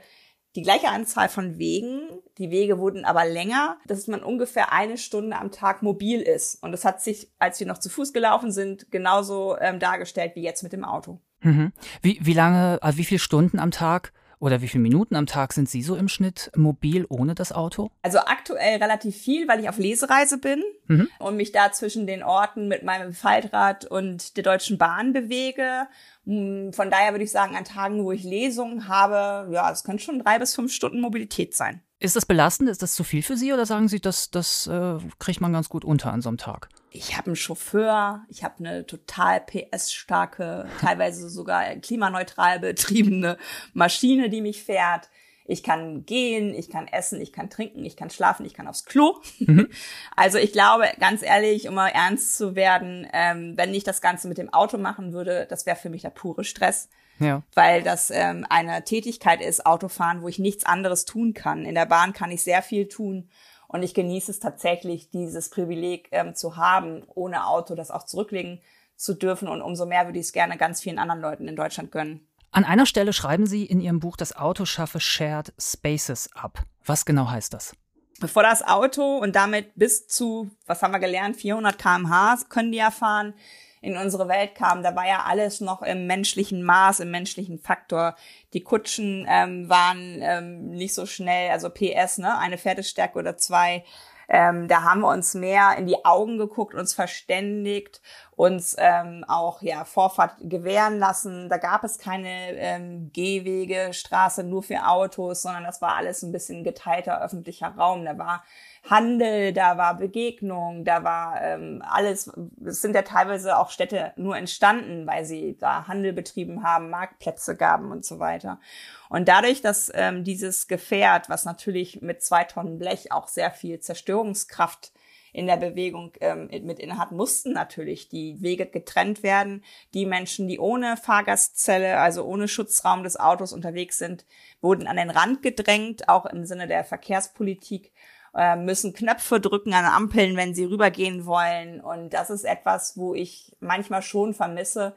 die 0.56 0.62
gleiche 0.62 0.88
Anzahl 0.88 1.28
von 1.28 1.58
Wegen, 1.58 2.08
die 2.38 2.50
Wege 2.50 2.78
wurden 2.78 3.04
aber 3.04 3.26
länger, 3.26 3.78
dass 3.86 4.08
man 4.08 4.24
ungefähr 4.24 4.72
eine 4.72 4.96
Stunde 4.96 5.36
am 5.36 5.52
Tag 5.52 5.82
mobil 5.82 6.22
ist. 6.22 6.62
Und 6.62 6.72
das 6.72 6.86
hat 6.86 7.02
sich, 7.02 7.30
als 7.38 7.60
wir 7.60 7.66
noch 7.66 7.78
zu 7.78 7.90
Fuß 7.90 8.14
gelaufen 8.14 8.50
sind, 8.50 8.90
genauso 8.90 9.56
ähm, 9.58 9.78
dargestellt 9.78 10.34
wie 10.34 10.42
jetzt 10.42 10.62
mit 10.62 10.72
dem 10.72 10.84
Auto. 10.84 11.20
Mhm. 11.40 11.72
Wie, 12.02 12.18
wie 12.20 12.32
lange, 12.32 12.78
also 12.82 12.98
wie 12.98 13.04
viele 13.04 13.18
Stunden 13.18 13.58
am 13.58 13.70
Tag 13.70 14.12
oder 14.40 14.62
wie 14.62 14.68
viele 14.68 14.82
Minuten 14.82 15.16
am 15.16 15.26
Tag 15.26 15.52
sind 15.52 15.68
Sie 15.68 15.82
so 15.82 15.96
im 15.96 16.08
Schnitt 16.08 16.50
mobil 16.54 17.06
ohne 17.08 17.34
das 17.34 17.52
Auto? 17.52 17.90
Also 18.02 18.18
aktuell 18.18 18.80
relativ 18.80 19.16
viel, 19.16 19.48
weil 19.48 19.60
ich 19.60 19.68
auf 19.68 19.78
Lesereise 19.78 20.38
bin 20.38 20.62
mhm. 20.86 21.08
und 21.18 21.36
mich 21.36 21.52
da 21.52 21.72
zwischen 21.72 22.06
den 22.06 22.22
Orten 22.22 22.68
mit 22.68 22.84
meinem 22.84 23.12
Faltrad 23.12 23.84
und 23.84 24.36
der 24.36 24.44
Deutschen 24.44 24.78
Bahn 24.78 25.12
bewege. 25.12 25.88
Hm, 26.24 26.72
von 26.72 26.90
daher 26.90 27.12
würde 27.12 27.24
ich 27.24 27.32
sagen, 27.32 27.56
an 27.56 27.64
Tagen, 27.64 28.04
wo 28.04 28.12
ich 28.12 28.22
Lesungen 28.22 28.88
habe, 28.88 29.52
ja, 29.52 29.70
es 29.70 29.82
können 29.82 29.98
schon 29.98 30.20
drei 30.20 30.38
bis 30.38 30.54
fünf 30.54 30.72
Stunden 30.72 31.00
Mobilität 31.00 31.54
sein. 31.54 31.82
Ist 32.00 32.14
das 32.14 32.26
belastend? 32.26 32.70
Ist 32.70 32.82
das 32.82 32.94
zu 32.94 33.02
viel 33.02 33.22
für 33.22 33.36
Sie 33.36 33.52
oder 33.52 33.66
sagen 33.66 33.88
Sie, 33.88 34.00
das, 34.00 34.30
das 34.30 34.68
äh, 34.68 34.98
kriegt 35.18 35.40
man 35.40 35.52
ganz 35.52 35.68
gut 35.68 35.84
unter 35.84 36.12
an 36.12 36.22
so 36.22 36.28
einem 36.28 36.38
Tag? 36.38 36.68
Ich 36.90 37.16
habe 37.16 37.26
einen 37.26 37.36
Chauffeur, 37.36 38.24
ich 38.28 38.44
habe 38.44 38.54
eine 38.60 38.86
total 38.86 39.40
PS-starke, 39.40 40.68
teilweise 40.80 41.28
sogar 41.28 41.64
klimaneutral 41.76 42.60
betriebene 42.60 43.36
Maschine, 43.74 44.30
die 44.30 44.40
mich 44.40 44.62
fährt. 44.62 45.10
Ich 45.44 45.62
kann 45.62 46.04
gehen, 46.04 46.54
ich 46.54 46.70
kann 46.70 46.86
essen, 46.86 47.20
ich 47.20 47.32
kann 47.32 47.50
trinken, 47.50 47.84
ich 47.84 47.96
kann 47.96 48.10
schlafen, 48.10 48.44
ich 48.44 48.54
kann 48.54 48.68
aufs 48.68 48.84
Klo. 48.84 49.16
Mhm. 49.40 49.68
Also 50.14 50.38
ich 50.38 50.52
glaube, 50.52 50.84
ganz 51.00 51.22
ehrlich, 51.22 51.68
um 51.68 51.74
mal 51.74 51.88
ernst 51.88 52.36
zu 52.36 52.54
werden, 52.54 53.08
ähm, 53.12 53.54
wenn 53.56 53.74
ich 53.74 53.82
das 53.82 54.00
Ganze 54.00 54.28
mit 54.28 54.38
dem 54.38 54.52
Auto 54.52 54.78
machen 54.78 55.12
würde, 55.12 55.46
das 55.48 55.64
wäre 55.66 55.76
für 55.76 55.90
mich 55.90 56.02
der 56.02 56.10
pure 56.10 56.44
Stress. 56.44 56.88
Ja. 57.18 57.42
Weil 57.54 57.82
das 57.82 58.10
ähm, 58.10 58.46
eine 58.48 58.84
Tätigkeit 58.84 59.40
ist, 59.40 59.66
Autofahren, 59.66 60.22
wo 60.22 60.28
ich 60.28 60.38
nichts 60.38 60.64
anderes 60.64 61.04
tun 61.04 61.34
kann. 61.34 61.64
In 61.64 61.74
der 61.74 61.86
Bahn 61.86 62.12
kann 62.12 62.30
ich 62.30 62.42
sehr 62.42 62.62
viel 62.62 62.88
tun 62.88 63.28
und 63.68 63.82
ich 63.82 63.94
genieße 63.94 64.30
es 64.30 64.40
tatsächlich, 64.40 65.10
dieses 65.10 65.50
Privileg 65.50 66.08
ähm, 66.12 66.34
zu 66.34 66.56
haben, 66.56 67.02
ohne 67.14 67.46
Auto 67.46 67.74
das 67.74 67.90
auch 67.90 68.04
zurücklegen 68.04 68.60
zu 68.96 69.14
dürfen. 69.14 69.46
Und 69.46 69.62
umso 69.62 69.86
mehr 69.86 70.06
würde 70.06 70.18
ich 70.18 70.26
es 70.26 70.32
gerne 70.32 70.56
ganz 70.56 70.80
vielen 70.80 70.98
anderen 70.98 71.20
Leuten 71.20 71.46
in 71.46 71.54
Deutschland 71.56 71.92
gönnen. 71.92 72.26
An 72.50 72.64
einer 72.64 72.86
Stelle 72.86 73.12
schreiben 73.12 73.46
Sie 73.46 73.66
in 73.66 73.80
Ihrem 73.80 74.00
Buch, 74.00 74.16
das 74.16 74.34
Auto 74.34 74.64
schaffe 74.64 75.00
Shared 75.00 75.52
Spaces 75.58 76.30
ab. 76.34 76.62
Was 76.84 77.04
genau 77.04 77.30
heißt 77.30 77.52
das? 77.52 77.74
Bevor 78.20 78.42
das 78.42 78.66
Auto 78.66 79.18
und 79.18 79.36
damit 79.36 79.74
bis 79.76 80.08
zu, 80.08 80.50
was 80.66 80.82
haben 80.82 80.92
wir 80.92 80.98
gelernt, 80.98 81.36
400 81.36 81.78
kmh 81.78 82.38
können 82.48 82.72
die 82.72 82.78
ja 82.78 82.90
fahren, 82.90 83.34
in 83.80 83.96
unsere 83.96 84.28
Welt 84.28 84.54
kam, 84.54 84.82
da 84.82 84.94
war 84.96 85.06
ja 85.06 85.24
alles 85.26 85.60
noch 85.60 85.82
im 85.82 86.06
menschlichen 86.06 86.62
Maß, 86.62 87.00
im 87.00 87.10
menschlichen 87.10 87.58
Faktor. 87.58 88.16
Die 88.52 88.62
Kutschen 88.62 89.26
ähm, 89.28 89.68
waren 89.68 90.18
ähm, 90.20 90.70
nicht 90.70 90.94
so 90.94 91.06
schnell, 91.06 91.50
also 91.50 91.70
PS, 91.70 92.18
ne, 92.18 92.38
eine 92.38 92.58
Pferdestärke 92.58 93.18
oder 93.18 93.36
zwei. 93.36 93.84
Ähm, 94.30 94.68
da 94.68 94.82
haben 94.82 95.00
wir 95.00 95.08
uns 95.08 95.32
mehr 95.32 95.76
in 95.78 95.86
die 95.86 96.04
Augen 96.04 96.36
geguckt, 96.36 96.74
uns 96.74 96.92
verständigt, 96.92 98.02
uns 98.36 98.76
ähm, 98.78 99.24
auch 99.26 99.62
ja 99.62 99.86
Vorfahrt 99.86 100.34
gewähren 100.40 100.98
lassen. 100.98 101.48
Da 101.48 101.56
gab 101.56 101.82
es 101.82 101.98
keine 101.98 102.52
ähm, 102.56 103.10
Gehwege, 103.14 103.94
Straße 103.94 104.44
nur 104.44 104.62
für 104.62 104.86
Autos, 104.86 105.42
sondern 105.42 105.64
das 105.64 105.80
war 105.80 105.96
alles 105.96 106.22
ein 106.22 106.32
bisschen 106.32 106.62
geteilter 106.62 107.22
öffentlicher 107.22 107.68
Raum. 107.68 108.04
Da 108.04 108.18
war 108.18 108.44
Handel, 108.90 109.52
da 109.52 109.76
war 109.76 109.98
Begegnung, 109.98 110.84
da 110.84 111.04
war 111.04 111.40
ähm, 111.42 111.82
alles. 111.86 112.30
Es 112.64 112.80
sind 112.80 112.94
ja 112.94 113.02
teilweise 113.02 113.58
auch 113.58 113.70
Städte 113.70 114.12
nur 114.16 114.36
entstanden, 114.36 115.06
weil 115.06 115.24
sie 115.24 115.56
da 115.58 115.86
Handel 115.86 116.12
betrieben 116.12 116.62
haben, 116.62 116.90
Marktplätze 116.90 117.56
gaben 117.56 117.90
und 117.92 118.04
so 118.04 118.18
weiter. 118.18 118.60
Und 119.08 119.28
dadurch, 119.28 119.60
dass 119.60 119.90
ähm, 119.94 120.24
dieses 120.24 120.68
Gefährt, 120.68 121.28
was 121.28 121.44
natürlich 121.44 122.00
mit 122.00 122.22
zwei 122.22 122.44
Tonnen 122.44 122.78
Blech 122.78 123.12
auch 123.12 123.28
sehr 123.28 123.50
viel 123.50 123.80
Zerstörungskraft 123.80 124.92
in 125.32 125.46
der 125.46 125.56
Bewegung 125.56 126.12
ähm, 126.20 126.48
mit 126.62 126.78
inne 126.78 126.98
hat, 126.98 127.12
mussten 127.12 127.52
natürlich 127.52 128.08
die 128.08 128.40
Wege 128.40 128.66
getrennt 128.66 129.22
werden. 129.22 129.62
Die 129.94 130.06
Menschen, 130.06 130.48
die 130.48 130.58
ohne 130.58 130.96
Fahrgastzelle, 130.96 131.98
also 131.98 132.24
ohne 132.24 132.48
Schutzraum 132.48 133.02
des 133.02 133.18
Autos 133.18 133.52
unterwegs 133.52 133.98
sind, 133.98 134.24
wurden 134.60 134.86
an 134.86 134.96
den 134.96 135.10
Rand 135.10 135.42
gedrängt, 135.42 136.08
auch 136.08 136.26
im 136.26 136.44
Sinne 136.44 136.66
der 136.66 136.84
Verkehrspolitik. 136.84 137.92
Äh, 138.38 138.54
müssen 138.54 138.92
Knöpfe 138.92 139.40
drücken 139.40 139.74
an 139.74 139.84
Ampeln, 139.84 140.36
wenn 140.36 140.54
sie 140.54 140.64
rübergehen 140.64 141.26
wollen. 141.26 141.80
Und 141.80 142.14
das 142.14 142.30
ist 142.30 142.44
etwas, 142.44 142.96
wo 142.96 143.12
ich 143.12 143.56
manchmal 143.58 144.00
schon 144.00 144.32
vermisse, 144.32 144.94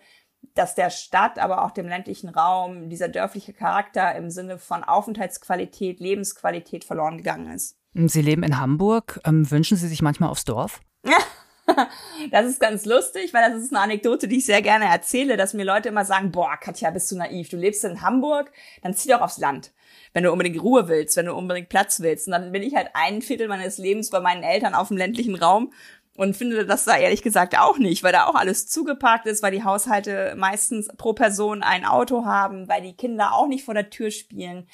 dass 0.53 0.75
der 0.75 0.91
Stadt, 0.91 1.39
aber 1.39 1.65
auch 1.65 1.71
dem 1.71 1.87
ländlichen 1.87 2.29
Raum 2.29 2.87
dieser 2.87 3.09
dörfliche 3.09 3.51
Charakter 3.51 4.13
im 4.13 4.29
Sinne 4.29 4.59
von 4.59 4.83
Aufenthaltsqualität, 4.83 5.99
Lebensqualität 5.99 6.83
verloren 6.83 7.17
gegangen 7.17 7.51
ist. 7.51 7.77
Sie 7.95 8.21
leben 8.21 8.43
in 8.43 8.59
Hamburg. 8.59 9.19
Ähm, 9.25 9.49
wünschen 9.49 9.75
Sie 9.75 9.87
sich 9.87 10.03
manchmal 10.03 10.29
aufs 10.29 10.45
Dorf? 10.45 10.79
das 12.31 12.45
ist 12.45 12.59
ganz 12.59 12.85
lustig, 12.85 13.33
weil 13.33 13.49
das 13.49 13.63
ist 13.63 13.73
eine 13.73 13.81
Anekdote, 13.81 14.27
die 14.27 14.37
ich 14.37 14.45
sehr 14.45 14.61
gerne 14.61 14.85
erzähle, 14.85 15.35
dass 15.35 15.55
mir 15.55 15.65
Leute 15.65 15.89
immer 15.89 16.05
sagen, 16.05 16.31
boah, 16.31 16.57
Katja, 16.57 16.91
bist 16.91 17.11
du 17.11 17.17
naiv. 17.17 17.49
Du 17.49 17.57
lebst 17.57 17.83
in 17.85 18.03
Hamburg, 18.03 18.51
dann 18.83 18.93
zieh 18.93 19.09
doch 19.09 19.21
aufs 19.21 19.39
Land 19.39 19.71
wenn 20.13 20.23
du 20.23 20.31
unbedingt 20.31 20.61
Ruhe 20.61 20.87
willst, 20.87 21.17
wenn 21.17 21.25
du 21.25 21.33
unbedingt 21.33 21.69
Platz 21.69 22.01
willst. 22.01 22.27
Und 22.27 22.33
dann 22.33 22.51
bin 22.51 22.63
ich 22.63 22.75
halt 22.75 22.89
ein 22.93 23.21
Viertel 23.21 23.47
meines 23.47 23.77
Lebens 23.77 24.09
bei 24.09 24.19
meinen 24.19 24.43
Eltern 24.43 24.73
auf 24.73 24.89
dem 24.89 24.97
ländlichen 24.97 25.35
Raum 25.35 25.71
und 26.15 26.35
finde 26.35 26.65
das 26.65 26.85
da 26.85 26.97
ehrlich 26.97 27.21
gesagt 27.21 27.57
auch 27.57 27.77
nicht, 27.77 28.03
weil 28.03 28.11
da 28.11 28.25
auch 28.25 28.35
alles 28.35 28.67
zugeparkt 28.67 29.25
ist, 29.27 29.41
weil 29.41 29.51
die 29.51 29.63
Haushalte 29.63 30.35
meistens 30.37 30.87
pro 30.97 31.13
Person 31.13 31.63
ein 31.63 31.85
Auto 31.85 32.25
haben, 32.25 32.67
weil 32.67 32.81
die 32.81 32.95
Kinder 32.95 33.33
auch 33.33 33.47
nicht 33.47 33.63
vor 33.63 33.73
der 33.73 33.89
Tür 33.89 34.11
spielen. 34.11 34.67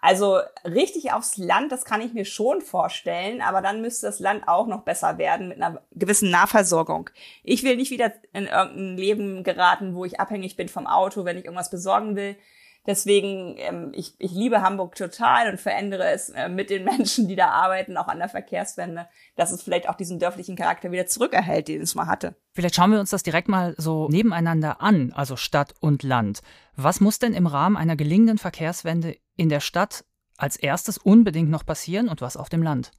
Also 0.00 0.40
richtig 0.66 1.12
aufs 1.12 1.38
Land, 1.38 1.72
das 1.72 1.86
kann 1.86 2.02
ich 2.02 2.12
mir 2.12 2.26
schon 2.26 2.60
vorstellen, 2.60 3.40
aber 3.40 3.62
dann 3.62 3.80
müsste 3.80 4.06
das 4.06 4.20
Land 4.20 4.46
auch 4.46 4.66
noch 4.66 4.82
besser 4.82 5.16
werden 5.16 5.48
mit 5.48 5.60
einer 5.60 5.80
gewissen 5.92 6.30
Nahversorgung. 6.30 7.08
Ich 7.42 7.62
will 7.64 7.76
nicht 7.76 7.90
wieder 7.90 8.12
in 8.34 8.46
irgendein 8.46 8.98
Leben 8.98 9.44
geraten, 9.44 9.94
wo 9.94 10.04
ich 10.04 10.20
abhängig 10.20 10.56
bin 10.56 10.68
vom 10.68 10.86
Auto, 10.86 11.24
wenn 11.24 11.38
ich 11.38 11.46
irgendwas 11.46 11.70
besorgen 11.70 12.16
will. 12.16 12.36
Deswegen, 12.86 13.56
ähm, 13.58 13.92
ich, 13.94 14.14
ich 14.18 14.32
liebe 14.32 14.60
Hamburg 14.60 14.94
total 14.94 15.50
und 15.50 15.60
verändere 15.60 16.10
es 16.10 16.28
äh, 16.30 16.48
mit 16.48 16.68
den 16.68 16.84
Menschen, 16.84 17.28
die 17.28 17.36
da 17.36 17.48
arbeiten, 17.48 17.96
auch 17.96 18.08
an 18.08 18.18
der 18.18 18.28
Verkehrswende, 18.28 19.08
dass 19.36 19.52
es 19.52 19.62
vielleicht 19.62 19.88
auch 19.88 19.94
diesen 19.94 20.18
dörflichen 20.18 20.56
Charakter 20.56 20.92
wieder 20.92 21.06
zurückerhält, 21.06 21.68
den 21.68 21.80
es 21.80 21.94
mal 21.94 22.06
hatte. 22.06 22.34
Vielleicht 22.52 22.74
schauen 22.74 22.92
wir 22.92 23.00
uns 23.00 23.10
das 23.10 23.22
direkt 23.22 23.48
mal 23.48 23.74
so 23.78 24.08
nebeneinander 24.08 24.82
an, 24.82 25.12
also 25.14 25.36
Stadt 25.36 25.74
und 25.80 26.02
Land. 26.02 26.40
Was 26.76 27.00
muss 27.00 27.18
denn 27.18 27.32
im 27.32 27.46
Rahmen 27.46 27.76
einer 27.76 27.96
gelingenden 27.96 28.38
Verkehrswende 28.38 29.16
in 29.36 29.48
der 29.48 29.60
Stadt 29.60 30.04
als 30.36 30.56
erstes 30.56 30.98
unbedingt 30.98 31.50
noch 31.50 31.64
passieren 31.64 32.08
und 32.08 32.20
was 32.20 32.36
auf 32.36 32.48
dem 32.48 32.62
Land? 32.62 32.92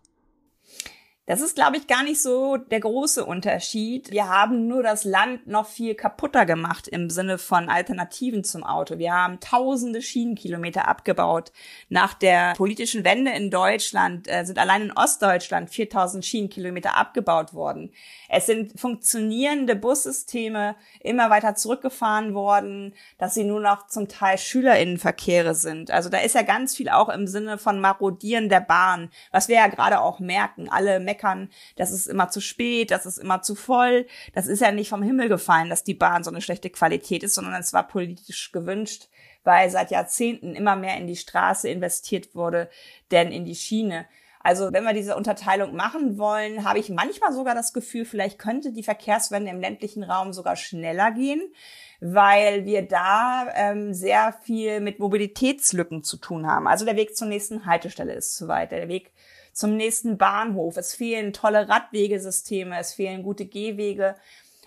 Das 1.28 1.42
ist, 1.42 1.56
glaube 1.56 1.78
ich, 1.78 1.88
gar 1.88 2.04
nicht 2.04 2.22
so 2.22 2.58
der 2.58 2.80
große 2.80 3.26
Unterschied. 3.26 4.12
Wir 4.12 4.30
haben 4.30 4.68
nur 4.68 4.84
das 4.84 5.06
Land 5.06 5.48
noch 5.48 5.66
viel 5.66 5.96
kaputter 5.96 6.46
gemacht 6.46 6.88
im 6.88 7.10
Sinne 7.10 7.40
von 7.40 7.68
Alternativen 7.68 8.44
zum 8.44 8.64
Auto. 8.64 9.00
Wir 9.00 9.12
haben 9.12 9.40
tausende 9.40 10.04
Schienenkilometer 10.04 10.88
abgebaut. 10.88 11.52
Nach 11.90 12.14
der 12.14 12.54
politischen 12.54 13.04
Wende 13.04 13.32
in 13.32 13.50
Deutschland 13.50 14.28
äh, 14.28 14.46
sind 14.46 14.60
allein 14.60 14.84
in 14.84 14.92
Ostdeutschland 14.92 15.72
4000 15.72 16.24
Schienenkilometer 16.24 16.96
abgebaut 16.96 17.56
worden. 17.56 17.92
Es 18.30 18.46
sind 18.46 18.80
funktionierende 18.80 19.76
Bussysteme 19.76 20.76
immer 21.00 21.32
weiter 21.32 21.56
zurückgefahren 21.56 22.36
worden, 22.36 22.94
dass 23.18 23.34
sie 23.34 23.46
nur 23.46 23.62
noch 23.62 23.88
zum 23.88 24.08
Teil 24.08 24.38
Schülerinnenverkehre 24.38 25.56
sind. 25.56 25.90
Also 25.90 26.10
da 26.10 26.20
ist 26.20 26.36
ja 26.36 26.44
ganz 26.44 26.76
viel 26.76 26.90
auch 26.90 27.10
im 27.10 27.26
Sinne 27.26 27.58
von 27.58 27.80
Marodieren 27.80 28.48
der 28.48 28.60
Bahn, 28.60 29.10
was 29.32 29.48
wir 29.48 29.56
ja 29.56 29.68
gerade 29.68 30.02
auch 30.02 30.20
merken. 30.20 30.70
Alle 30.70 31.00
meckern, 31.16 31.50
das 31.76 31.92
ist 31.92 32.08
immer 32.08 32.30
zu 32.30 32.42
spät, 32.42 32.92
das 32.92 33.06
ist 33.06 33.18
immer 33.18 33.42
zu 33.42 33.56
voll. 33.56 34.06
Das 34.34 34.48
ist 34.48 34.62
ja 34.62 34.72
nicht 34.72 34.90
vom 34.90 35.04
Himmel 35.04 35.30
gefallen, 35.30 35.70
dass 35.70 35.84
die 35.84 35.94
Bahn 35.94 36.24
so 36.24 36.32
eine 36.32 36.42
schlechte 36.42 36.70
Qualität 36.70 37.24
ist, 37.24 37.36
sondern 37.36 37.54
es 37.56 37.74
war 37.74 37.88
politisch 37.88 38.52
gewünscht, 38.52 39.08
weil 39.44 39.70
seit 39.70 39.92
Jahrzehnten 39.92 40.56
immer 40.56 40.76
mehr 40.76 40.98
in 40.98 41.08
die 41.08 41.16
Straße 41.16 41.70
investiert 41.70 42.36
wurde, 42.36 42.70
denn 43.12 43.32
in 43.32 43.46
die 43.46 43.56
Schiene. 43.56 44.06
Also 44.40 44.72
wenn 44.72 44.84
wir 44.84 44.94
diese 44.94 45.16
Unterteilung 45.16 45.76
machen 45.76 46.20
wollen, 46.20 46.66
habe 46.66 46.78
ich 46.78 46.90
manchmal 46.90 47.34
sogar 47.34 47.56
das 47.56 47.74
Gefühl, 47.74 48.06
vielleicht 48.06 48.38
könnte 48.38 48.72
die 48.72 48.84
Verkehrswende 48.84 49.50
im 49.50 49.60
ländlichen 49.60 50.04
Raum 50.04 50.34
sogar 50.34 50.56
schneller 50.56 51.10
gehen, 51.12 51.42
weil 52.00 52.64
wir 52.66 52.84
da 52.84 53.48
ähm, 53.56 53.96
sehr 53.96 54.36
viel 54.44 54.82
mit 54.82 55.00
Mobilitätslücken 55.00 56.04
zu 56.04 56.18
tun 56.18 56.46
haben. 56.46 56.68
Also 56.68 56.86
der 56.86 56.96
Weg 56.96 57.18
zur 57.18 57.28
nächsten 57.28 57.66
Haltestelle 57.66 58.14
ist 58.14 58.36
zu 58.36 58.48
weit, 58.48 58.72
der 58.72 58.88
Weg 58.88 59.14
zum 59.56 59.78
nächsten 59.78 60.18
Bahnhof. 60.18 60.76
Es 60.78 60.94
fehlen 60.94 61.34
tolle 61.34 61.68
Radwegesysteme, 61.70 62.78
es 62.78 62.94
fehlen 62.94 63.24
gute 63.24 63.46
Gehwege. 63.46 64.16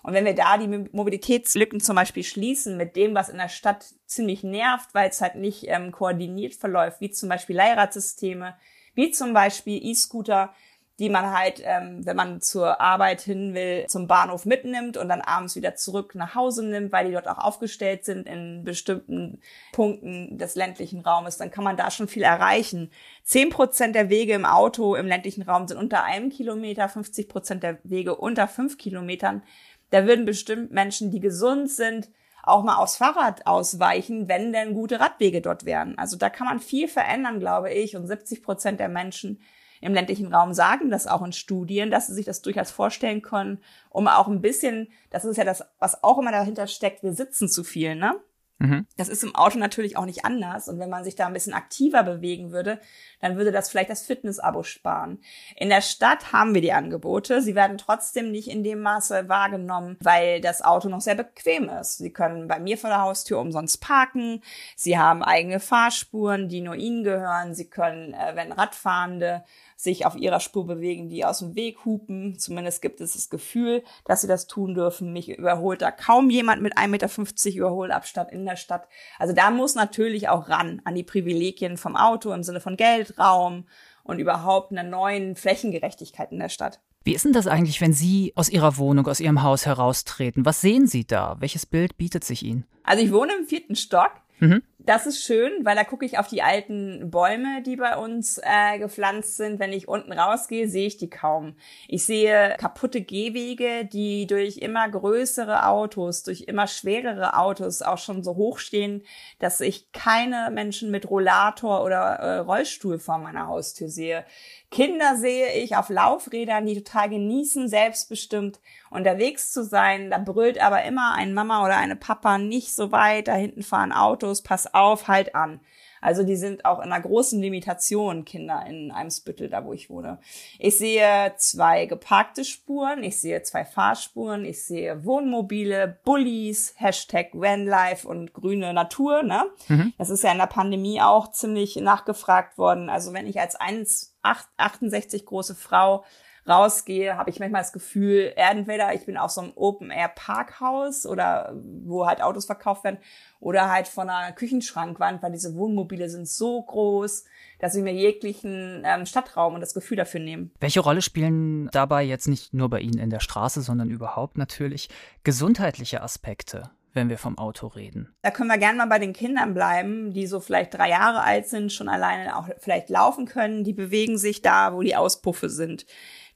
Und 0.02 0.14
wenn 0.14 0.24
wir 0.24 0.34
da 0.34 0.56
die 0.56 0.66
Mobilitätslücken 0.66 1.80
zum 1.80 1.94
Beispiel 1.94 2.24
schließen 2.24 2.78
mit 2.78 2.96
dem, 2.96 3.14
was 3.14 3.28
in 3.28 3.36
der 3.36 3.50
Stadt 3.50 3.84
ziemlich 4.06 4.42
nervt, 4.42 4.88
weil 4.94 5.10
es 5.10 5.20
halt 5.20 5.34
nicht 5.34 5.64
ähm, 5.68 5.92
koordiniert 5.92 6.54
verläuft, 6.54 7.02
wie 7.02 7.10
zum 7.10 7.28
Beispiel 7.28 7.56
Leihradsysteme, 7.56 8.56
wie 8.94 9.10
zum 9.10 9.34
Beispiel 9.34 9.84
E-Scooter, 9.84 10.54
die 10.98 11.10
man 11.10 11.30
halt, 11.30 11.62
ähm, 11.64 12.04
wenn 12.04 12.16
man 12.16 12.40
zur 12.40 12.80
Arbeit 12.80 13.20
hin 13.20 13.54
will, 13.54 13.86
zum 13.86 14.08
Bahnhof 14.08 14.44
mitnimmt 14.46 14.96
und 14.96 15.08
dann 15.08 15.20
abends 15.20 15.54
wieder 15.54 15.76
zurück 15.76 16.14
nach 16.16 16.34
Hause 16.34 16.66
nimmt, 16.66 16.90
weil 16.90 17.06
die 17.06 17.12
dort 17.12 17.28
auch 17.28 17.38
aufgestellt 17.38 18.04
sind 18.04 18.26
in 18.26 18.64
bestimmten 18.64 19.40
Punkten 19.72 20.38
des 20.38 20.56
ländlichen 20.56 21.00
Raumes, 21.00 21.36
dann 21.36 21.52
kann 21.52 21.62
man 21.62 21.76
da 21.76 21.92
schon 21.92 22.08
viel 22.08 22.24
erreichen. 22.24 22.90
Zehn 23.22 23.50
Prozent 23.50 23.94
der 23.94 24.10
Wege 24.10 24.34
im 24.34 24.44
Auto 24.44 24.96
im 24.96 25.06
ländlichen 25.06 25.42
Raum 25.42 25.68
sind 25.68 25.78
unter 25.78 26.02
einem 26.02 26.30
Kilometer, 26.30 26.88
50 26.88 27.28
Prozent 27.28 27.62
der 27.62 27.78
Wege 27.84 28.16
unter 28.16 28.48
fünf 28.48 28.76
Kilometern. 28.76 29.42
Da 29.90 30.04
würden 30.06 30.24
bestimmt 30.24 30.72
Menschen, 30.72 31.12
die 31.12 31.20
gesund 31.20 31.70
sind, 31.70 32.10
auch 32.42 32.64
mal 32.64 32.76
aufs 32.76 32.96
Fahrrad 32.96 33.46
ausweichen, 33.46 34.28
wenn 34.28 34.52
denn 34.52 34.74
gute 34.74 34.98
Radwege 34.98 35.42
dort 35.42 35.64
wären. 35.64 35.96
Also 35.98 36.16
da 36.16 36.30
kann 36.30 36.46
man 36.46 36.60
viel 36.60 36.88
verändern, 36.88 37.40
glaube 37.40 37.72
ich. 37.72 37.94
Und 37.94 38.06
70 38.06 38.42
Prozent 38.42 38.80
der 38.80 38.88
Menschen 38.88 39.40
im 39.80 39.94
ländlichen 39.94 40.32
Raum 40.32 40.52
sagen 40.54 40.90
das 40.90 41.06
auch 41.06 41.22
in 41.24 41.32
Studien, 41.32 41.90
dass 41.90 42.06
sie 42.06 42.14
sich 42.14 42.26
das 42.26 42.42
durchaus 42.42 42.70
vorstellen 42.70 43.22
können, 43.22 43.58
um 43.90 44.08
auch 44.08 44.28
ein 44.28 44.40
bisschen, 44.40 44.88
das 45.10 45.24
ist 45.24 45.36
ja 45.36 45.44
das, 45.44 45.64
was 45.78 46.02
auch 46.02 46.18
immer 46.18 46.32
dahinter 46.32 46.66
steckt, 46.66 47.02
wir 47.02 47.12
sitzen 47.12 47.48
zu 47.48 47.64
viel, 47.64 47.94
ne? 47.94 48.20
Mhm. 48.60 48.86
Das 48.96 49.08
ist 49.08 49.22
im 49.22 49.36
Auto 49.36 49.58
natürlich 49.58 49.96
auch 49.96 50.04
nicht 50.04 50.24
anders. 50.24 50.68
Und 50.68 50.80
wenn 50.80 50.90
man 50.90 51.04
sich 51.04 51.14
da 51.14 51.26
ein 51.26 51.32
bisschen 51.32 51.54
aktiver 51.54 52.02
bewegen 52.02 52.50
würde, 52.50 52.80
dann 53.20 53.36
würde 53.36 53.52
das 53.52 53.70
vielleicht 53.70 53.90
das 53.90 54.02
Fitness-Abo 54.02 54.64
sparen. 54.64 55.20
In 55.56 55.68
der 55.68 55.80
Stadt 55.80 56.32
haben 56.32 56.54
wir 56.54 56.60
die 56.60 56.72
Angebote. 56.72 57.40
Sie 57.40 57.54
werden 57.54 57.78
trotzdem 57.78 58.32
nicht 58.32 58.48
in 58.48 58.64
dem 58.64 58.80
Maße 58.80 59.28
wahrgenommen, 59.28 59.96
weil 60.00 60.40
das 60.40 60.62
Auto 60.62 60.88
noch 60.88 61.00
sehr 61.00 61.14
bequem 61.14 61.68
ist. 61.68 61.98
Sie 61.98 62.12
können 62.12 62.48
bei 62.48 62.58
mir 62.58 62.76
vor 62.76 62.90
der 62.90 63.02
Haustür 63.02 63.38
umsonst 63.38 63.80
parken. 63.80 64.42
Sie 64.74 64.98
haben 64.98 65.22
eigene 65.22 65.60
Fahrspuren, 65.60 66.48
die 66.48 66.60
nur 66.60 66.74
ihnen 66.74 67.04
gehören. 67.04 67.54
Sie 67.54 67.70
können, 67.70 68.12
äh, 68.12 68.32
wenn 68.34 68.50
Radfahrende 68.50 69.44
sich 69.80 70.06
auf 70.06 70.16
ihrer 70.16 70.40
Spur 70.40 70.66
bewegen, 70.66 71.08
die 71.08 71.24
aus 71.24 71.38
dem 71.38 71.54
Weg 71.54 71.84
hupen. 71.84 72.36
Zumindest 72.36 72.82
gibt 72.82 73.00
es 73.00 73.12
das 73.12 73.30
Gefühl, 73.30 73.84
dass 74.04 74.22
sie 74.22 74.26
das 74.26 74.48
tun 74.48 74.74
dürfen. 74.74 75.12
Mich 75.12 75.28
überholt 75.28 75.82
da 75.82 75.92
kaum 75.92 76.30
jemand 76.30 76.62
mit 76.62 76.76
1,50 76.76 76.88
Meter 76.88 77.56
Überholabstand 77.56 78.32
in 78.32 78.44
der 78.44 78.56
Stadt. 78.56 78.88
Also 79.20 79.34
da 79.34 79.52
muss 79.52 79.76
natürlich 79.76 80.28
auch 80.28 80.48
ran 80.48 80.82
an 80.84 80.96
die 80.96 81.04
Privilegien 81.04 81.76
vom 81.76 81.94
Auto 81.94 82.32
im 82.32 82.42
Sinne 82.42 82.60
von 82.60 82.76
Geld, 82.76 83.20
Raum 83.20 83.66
und 84.02 84.18
überhaupt 84.18 84.72
einer 84.72 84.82
neuen 84.82 85.36
Flächengerechtigkeit 85.36 86.32
in 86.32 86.40
der 86.40 86.48
Stadt. 86.48 86.80
Wie 87.04 87.14
ist 87.14 87.24
denn 87.24 87.32
das 87.32 87.46
eigentlich, 87.46 87.80
wenn 87.80 87.92
Sie 87.92 88.32
aus 88.34 88.48
Ihrer 88.48 88.78
Wohnung, 88.78 89.06
aus 89.06 89.20
Ihrem 89.20 89.44
Haus 89.44 89.64
heraustreten? 89.64 90.44
Was 90.44 90.60
sehen 90.60 90.88
Sie 90.88 91.06
da? 91.06 91.36
Welches 91.38 91.66
Bild 91.66 91.96
bietet 91.96 92.24
sich 92.24 92.42
Ihnen? 92.42 92.66
Also 92.82 93.04
ich 93.04 93.12
wohne 93.12 93.32
im 93.38 93.46
vierten 93.46 93.76
Stock. 93.76 94.10
Mhm 94.40 94.62
das 94.88 95.04
ist 95.04 95.22
schön, 95.22 95.66
weil 95.66 95.76
da 95.76 95.84
gucke 95.84 96.06
ich 96.06 96.18
auf 96.18 96.28
die 96.28 96.40
alten 96.40 97.10
Bäume, 97.10 97.60
die 97.60 97.76
bei 97.76 97.98
uns 97.98 98.40
äh, 98.42 98.78
gepflanzt 98.78 99.36
sind. 99.36 99.58
Wenn 99.58 99.74
ich 99.74 99.86
unten 99.86 100.12
rausgehe, 100.12 100.66
sehe 100.66 100.86
ich 100.86 100.96
die 100.96 101.10
kaum. 101.10 101.56
Ich 101.88 102.06
sehe 102.06 102.56
kaputte 102.58 103.02
Gehwege, 103.02 103.84
die 103.84 104.26
durch 104.26 104.56
immer 104.56 104.88
größere 104.88 105.66
Autos, 105.66 106.22
durch 106.22 106.40
immer 106.48 106.66
schwerere 106.66 107.36
Autos 107.36 107.82
auch 107.82 107.98
schon 107.98 108.24
so 108.24 108.36
hoch 108.36 108.58
stehen, 108.58 109.02
dass 109.40 109.60
ich 109.60 109.92
keine 109.92 110.50
Menschen 110.50 110.90
mit 110.90 111.10
Rollator 111.10 111.84
oder 111.84 111.98
äh, 111.98 112.38
Rollstuhl 112.38 112.98
vor 112.98 113.18
meiner 113.18 113.46
Haustür 113.46 113.90
sehe. 113.90 114.24
Kinder 114.70 115.16
sehe 115.16 115.52
ich 115.52 115.76
auf 115.76 115.88
Laufrädern, 115.88 116.66
die 116.66 116.82
total 116.82 117.08
genießen, 117.08 117.68
selbstbestimmt 117.68 118.60
unterwegs 118.90 119.50
zu 119.50 119.64
sein. 119.64 120.10
Da 120.10 120.18
brüllt 120.18 120.62
aber 120.62 120.84
immer 120.84 121.14
ein 121.14 121.32
Mama 121.32 121.64
oder 121.64 121.76
eine 121.76 121.96
Papa 121.96 122.38
nicht 122.38 122.74
so 122.74 122.92
weit, 122.92 123.28
da 123.28 123.34
hinten 123.34 123.62
fahren 123.62 123.92
Autos, 123.92 124.42
pass 124.42 124.74
halt 125.08 125.34
an. 125.34 125.60
Also 126.00 126.22
die 126.22 126.36
sind 126.36 126.64
auch 126.64 126.78
in 126.78 126.92
einer 126.92 127.00
großen 127.00 127.40
Limitation, 127.40 128.24
Kinder 128.24 128.64
in 128.68 128.90
Eimsbüttel, 128.90 129.48
da 129.48 129.64
wo 129.64 129.72
ich 129.72 129.90
wohne. 129.90 130.18
Ich 130.58 130.78
sehe 130.78 131.34
zwei 131.38 131.86
geparkte 131.86 132.44
Spuren, 132.44 133.02
ich 133.02 133.20
sehe 133.20 133.42
zwei 133.42 133.64
Fahrspuren, 133.64 134.44
ich 134.44 134.64
sehe 134.64 135.04
Wohnmobile, 135.04 135.98
Bullies, 136.04 136.74
Hashtag 136.76 137.30
Vanlife 137.32 138.06
und 138.06 138.32
grüne 138.32 138.72
Natur. 138.72 139.22
Ne? 139.22 139.44
Mhm. 139.68 139.92
Das 139.98 140.10
ist 140.10 140.22
ja 140.22 140.32
in 140.32 140.38
der 140.38 140.46
Pandemie 140.46 141.00
auch 141.00 141.32
ziemlich 141.32 141.76
nachgefragt 141.76 142.58
worden. 142.58 142.88
Also 142.90 143.12
wenn 143.12 143.26
ich 143.26 143.40
als 143.40 143.58
1,68 143.58 145.24
große 145.24 145.54
Frau 145.54 146.04
rausgehe, 146.48 147.16
habe 147.16 147.30
ich 147.30 147.40
manchmal 147.40 147.62
das 147.62 147.72
Gefühl, 147.72 148.32
entweder 148.36 148.94
ich 148.94 149.06
bin 149.06 149.16
auf 149.16 149.30
so 149.30 149.40
einem 149.40 149.52
Open-Air-Parkhaus 149.54 151.06
oder 151.06 151.54
wo 151.54 152.06
halt 152.06 152.22
Autos 152.22 152.46
verkauft 152.46 152.84
werden 152.84 152.98
oder 153.40 153.70
halt 153.70 153.88
von 153.88 154.08
einer 154.08 154.32
Küchenschrankwand, 154.32 155.22
weil 155.22 155.32
diese 155.32 155.54
Wohnmobile 155.54 156.08
sind 156.08 156.28
so 156.28 156.62
groß, 156.62 157.24
dass 157.58 157.72
sie 157.72 157.82
mir 157.82 157.92
jeglichen 157.92 158.82
ähm, 158.84 159.06
Stadtraum 159.06 159.54
und 159.54 159.60
das 159.60 159.74
Gefühl 159.74 159.96
dafür 159.96 160.20
nehmen. 160.20 160.52
Welche 160.60 160.80
Rolle 160.80 161.02
spielen 161.02 161.68
dabei 161.72 162.02
jetzt 162.02 162.28
nicht 162.28 162.54
nur 162.54 162.70
bei 162.70 162.80
Ihnen 162.80 162.98
in 162.98 163.10
der 163.10 163.20
Straße, 163.20 163.62
sondern 163.62 163.90
überhaupt 163.90 164.38
natürlich 164.38 164.88
gesundheitliche 165.24 166.02
Aspekte? 166.02 166.70
wenn 166.94 167.08
wir 167.08 167.18
vom 167.18 167.38
Auto 167.38 167.68
reden. 167.68 168.12
Da 168.22 168.30
können 168.30 168.48
wir 168.48 168.58
gerne 168.58 168.78
mal 168.78 168.86
bei 168.86 168.98
den 168.98 169.12
Kindern 169.12 169.54
bleiben, 169.54 170.12
die 170.12 170.26
so 170.26 170.40
vielleicht 170.40 170.74
drei 170.74 170.90
Jahre 170.90 171.22
alt 171.22 171.46
sind, 171.46 171.72
schon 171.72 171.88
alleine 171.88 172.36
auch 172.36 172.48
vielleicht 172.58 172.90
laufen 172.90 173.26
können. 173.26 173.62
Die 173.62 173.72
bewegen 173.72 174.18
sich 174.18 174.42
da, 174.42 174.74
wo 174.74 174.82
die 174.82 174.96
Auspuffe 174.96 175.48
sind. 175.48 175.86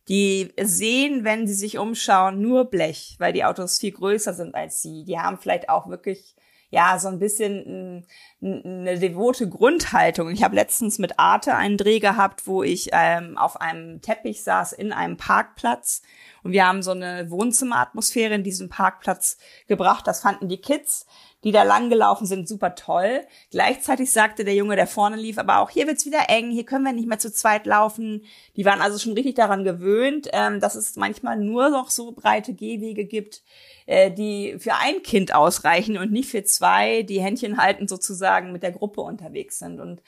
Die 0.08 0.52
sehen, 0.60 1.24
wenn 1.24 1.46
sie 1.46 1.54
sich 1.54 1.78
umschauen, 1.78 2.40
nur 2.40 2.64
Blech, 2.64 3.16
weil 3.18 3.32
die 3.32 3.44
Autos 3.44 3.78
viel 3.78 3.92
größer 3.92 4.34
sind 4.34 4.54
als 4.54 4.82
sie. 4.82 5.04
Die 5.04 5.18
haben 5.18 5.38
vielleicht 5.38 5.68
auch 5.68 5.88
wirklich 5.88 6.34
ja 6.72 6.98
so 6.98 7.08
ein 7.08 7.18
bisschen 7.18 8.04
eine 8.42 8.98
devote 8.98 9.48
Grundhaltung. 9.48 10.30
Ich 10.30 10.42
habe 10.42 10.56
letztens 10.56 10.98
mit 10.98 11.18
Arte 11.18 11.54
einen 11.54 11.76
Dreh 11.76 12.00
gehabt, 12.00 12.46
wo 12.46 12.62
ich 12.62 12.88
ähm, 12.92 13.36
auf 13.36 13.60
einem 13.60 14.00
Teppich 14.00 14.42
saß 14.42 14.72
in 14.72 14.90
einem 14.90 15.18
Parkplatz 15.18 16.02
und 16.42 16.52
wir 16.52 16.66
haben 16.66 16.82
so 16.82 16.92
eine 16.92 17.30
Wohnzimmeratmosphäre 17.30 18.34
in 18.34 18.42
diesem 18.42 18.70
Parkplatz 18.70 19.36
gebracht. 19.68 20.06
Das 20.06 20.20
fanden 20.20 20.48
die 20.48 20.60
Kids 20.60 21.06
die 21.44 21.52
da 21.52 21.62
langgelaufen 21.62 22.26
sind, 22.26 22.48
super 22.48 22.74
toll. 22.74 23.20
Gleichzeitig 23.50 24.12
sagte 24.12 24.44
der 24.44 24.54
Junge, 24.54 24.76
der 24.76 24.86
vorne 24.86 25.16
lief, 25.16 25.38
aber 25.38 25.58
auch 25.58 25.70
hier 25.70 25.86
wird's 25.86 26.06
wieder 26.06 26.28
eng, 26.28 26.50
hier 26.50 26.64
können 26.64 26.84
wir 26.84 26.92
nicht 26.92 27.08
mehr 27.08 27.18
zu 27.18 27.32
zweit 27.32 27.66
laufen. 27.66 28.24
Die 28.56 28.64
waren 28.64 28.80
also 28.80 28.98
schon 28.98 29.14
richtig 29.14 29.34
daran 29.34 29.64
gewöhnt, 29.64 30.28
ähm, 30.32 30.60
dass 30.60 30.74
es 30.74 30.96
manchmal 30.96 31.36
nur 31.36 31.70
noch 31.70 31.90
so 31.90 32.12
breite 32.12 32.54
Gehwege 32.54 33.04
gibt, 33.04 33.42
äh, 33.86 34.10
die 34.10 34.56
für 34.58 34.74
ein 34.74 35.02
Kind 35.02 35.34
ausreichen 35.34 35.98
und 35.98 36.12
nicht 36.12 36.30
für 36.30 36.44
zwei, 36.44 37.02
die 37.02 37.20
Händchen 37.20 37.56
halten 37.56 37.88
sozusagen 37.88 38.52
mit 38.52 38.62
der 38.62 38.72
Gruppe 38.72 39.00
unterwegs 39.00 39.58
sind. 39.58 39.80
Und 39.80 40.00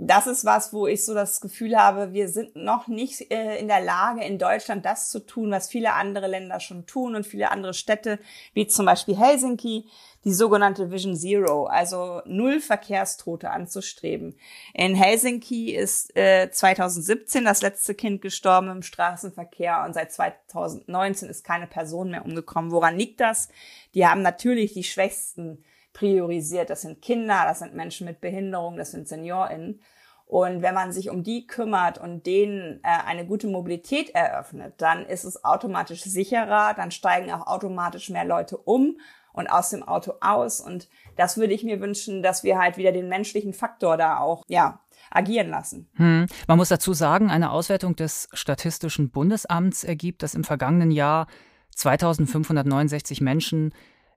das 0.00 0.28
ist 0.28 0.44
was, 0.44 0.72
wo 0.72 0.86
ich 0.86 1.04
so 1.04 1.12
das 1.12 1.40
Gefühl 1.40 1.76
habe, 1.76 2.12
wir 2.12 2.28
sind 2.28 2.54
noch 2.54 2.86
nicht 2.86 3.32
äh, 3.32 3.58
in 3.58 3.66
der 3.66 3.80
Lage, 3.80 4.22
in 4.22 4.38
Deutschland 4.38 4.84
das 4.84 5.10
zu 5.10 5.18
tun, 5.18 5.50
was 5.50 5.68
viele 5.68 5.94
andere 5.94 6.28
Länder 6.28 6.60
schon 6.60 6.86
tun 6.86 7.16
und 7.16 7.26
viele 7.26 7.50
andere 7.50 7.74
Städte, 7.74 8.20
wie 8.54 8.68
zum 8.68 8.86
Beispiel 8.86 9.16
Helsinki, 9.16 9.86
die 10.24 10.32
sogenannte 10.32 10.90
Vision 10.90 11.16
Zero, 11.16 11.66
also 11.66 12.22
null 12.26 12.60
Verkehrstote 12.60 13.50
anzustreben. 13.50 14.34
In 14.74 14.94
Helsinki 14.94 15.74
ist 15.74 16.16
äh, 16.16 16.50
2017 16.50 17.44
das 17.44 17.62
letzte 17.62 17.94
Kind 17.94 18.20
gestorben 18.20 18.68
im 18.70 18.82
Straßenverkehr 18.82 19.84
und 19.86 19.94
seit 19.94 20.12
2019 20.12 21.28
ist 21.28 21.44
keine 21.44 21.66
Person 21.66 22.10
mehr 22.10 22.24
umgekommen. 22.24 22.72
Woran 22.72 22.98
liegt 22.98 23.20
das? 23.20 23.48
Die 23.94 24.06
haben 24.06 24.22
natürlich 24.22 24.74
die 24.74 24.84
Schwächsten 24.84 25.64
priorisiert. 25.92 26.70
Das 26.70 26.82
sind 26.82 27.00
Kinder, 27.00 27.44
das 27.46 27.60
sind 27.60 27.74
Menschen 27.74 28.06
mit 28.06 28.20
Behinderung, 28.20 28.76
das 28.76 28.90
sind 28.90 29.08
SeniorInnen. 29.08 29.80
Und 30.26 30.60
wenn 30.60 30.74
man 30.74 30.92
sich 30.92 31.08
um 31.08 31.22
die 31.22 31.46
kümmert 31.46 31.96
und 31.96 32.26
denen 32.26 32.80
äh, 32.82 33.06
eine 33.06 33.26
gute 33.26 33.46
Mobilität 33.46 34.10
eröffnet, 34.10 34.74
dann 34.76 35.06
ist 35.06 35.24
es 35.24 35.42
automatisch 35.42 36.02
sicherer, 36.02 36.74
dann 36.74 36.90
steigen 36.90 37.32
auch 37.32 37.46
automatisch 37.46 38.10
mehr 38.10 38.26
Leute 38.26 38.58
um 38.58 38.98
und 39.38 39.46
aus 39.46 39.70
dem 39.70 39.82
Auto 39.82 40.14
aus. 40.20 40.60
Und 40.60 40.88
das 41.16 41.36
würde 41.36 41.54
ich 41.54 41.62
mir 41.62 41.80
wünschen, 41.80 42.22
dass 42.22 42.44
wir 42.44 42.58
halt 42.58 42.76
wieder 42.76 42.92
den 42.92 43.08
menschlichen 43.08 43.52
Faktor 43.52 43.96
da 43.96 44.18
auch, 44.18 44.44
ja, 44.48 44.80
agieren 45.10 45.48
lassen. 45.48 45.88
Hm. 45.94 46.26
Man 46.46 46.58
muss 46.58 46.68
dazu 46.68 46.92
sagen, 46.92 47.30
eine 47.30 47.50
Auswertung 47.50 47.96
des 47.96 48.28
Statistischen 48.32 49.10
Bundesamts 49.10 49.84
ergibt, 49.84 50.22
dass 50.22 50.34
im 50.34 50.44
vergangenen 50.44 50.90
Jahr 50.90 51.28
2569 51.74 53.20
Menschen 53.20 53.72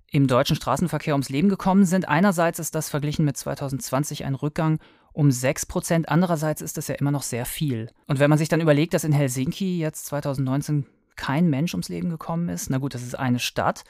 im 0.09 0.27
deutschen 0.27 0.55
Straßenverkehr 0.57 1.13
ums 1.13 1.29
Leben 1.29 1.47
gekommen 1.47 1.85
sind. 1.85 2.09
Einerseits 2.09 2.59
ist 2.59 2.75
das 2.75 2.89
verglichen 2.89 3.23
mit 3.23 3.37
2020 3.37 4.25
ein 4.25 4.35
Rückgang 4.35 4.79
um 5.13 5.31
6 5.31 5.65
Prozent, 5.65 6.09
andererseits 6.09 6.61
ist 6.61 6.77
das 6.77 6.87
ja 6.87 6.95
immer 6.95 7.11
noch 7.11 7.23
sehr 7.23 7.45
viel. 7.45 7.89
Und 8.07 8.19
wenn 8.19 8.29
man 8.29 8.39
sich 8.39 8.49
dann 8.49 8.61
überlegt, 8.61 8.93
dass 8.93 9.03
in 9.03 9.11
Helsinki 9.11 9.77
jetzt 9.77 10.05
2019 10.05 10.85
kein 11.15 11.49
Mensch 11.49 11.73
ums 11.73 11.89
Leben 11.89 12.09
gekommen 12.09 12.49
ist, 12.49 12.69
na 12.69 12.77
gut, 12.77 12.93
das 12.93 13.03
ist 13.03 13.17
eine 13.17 13.39
Stadt, 13.39 13.83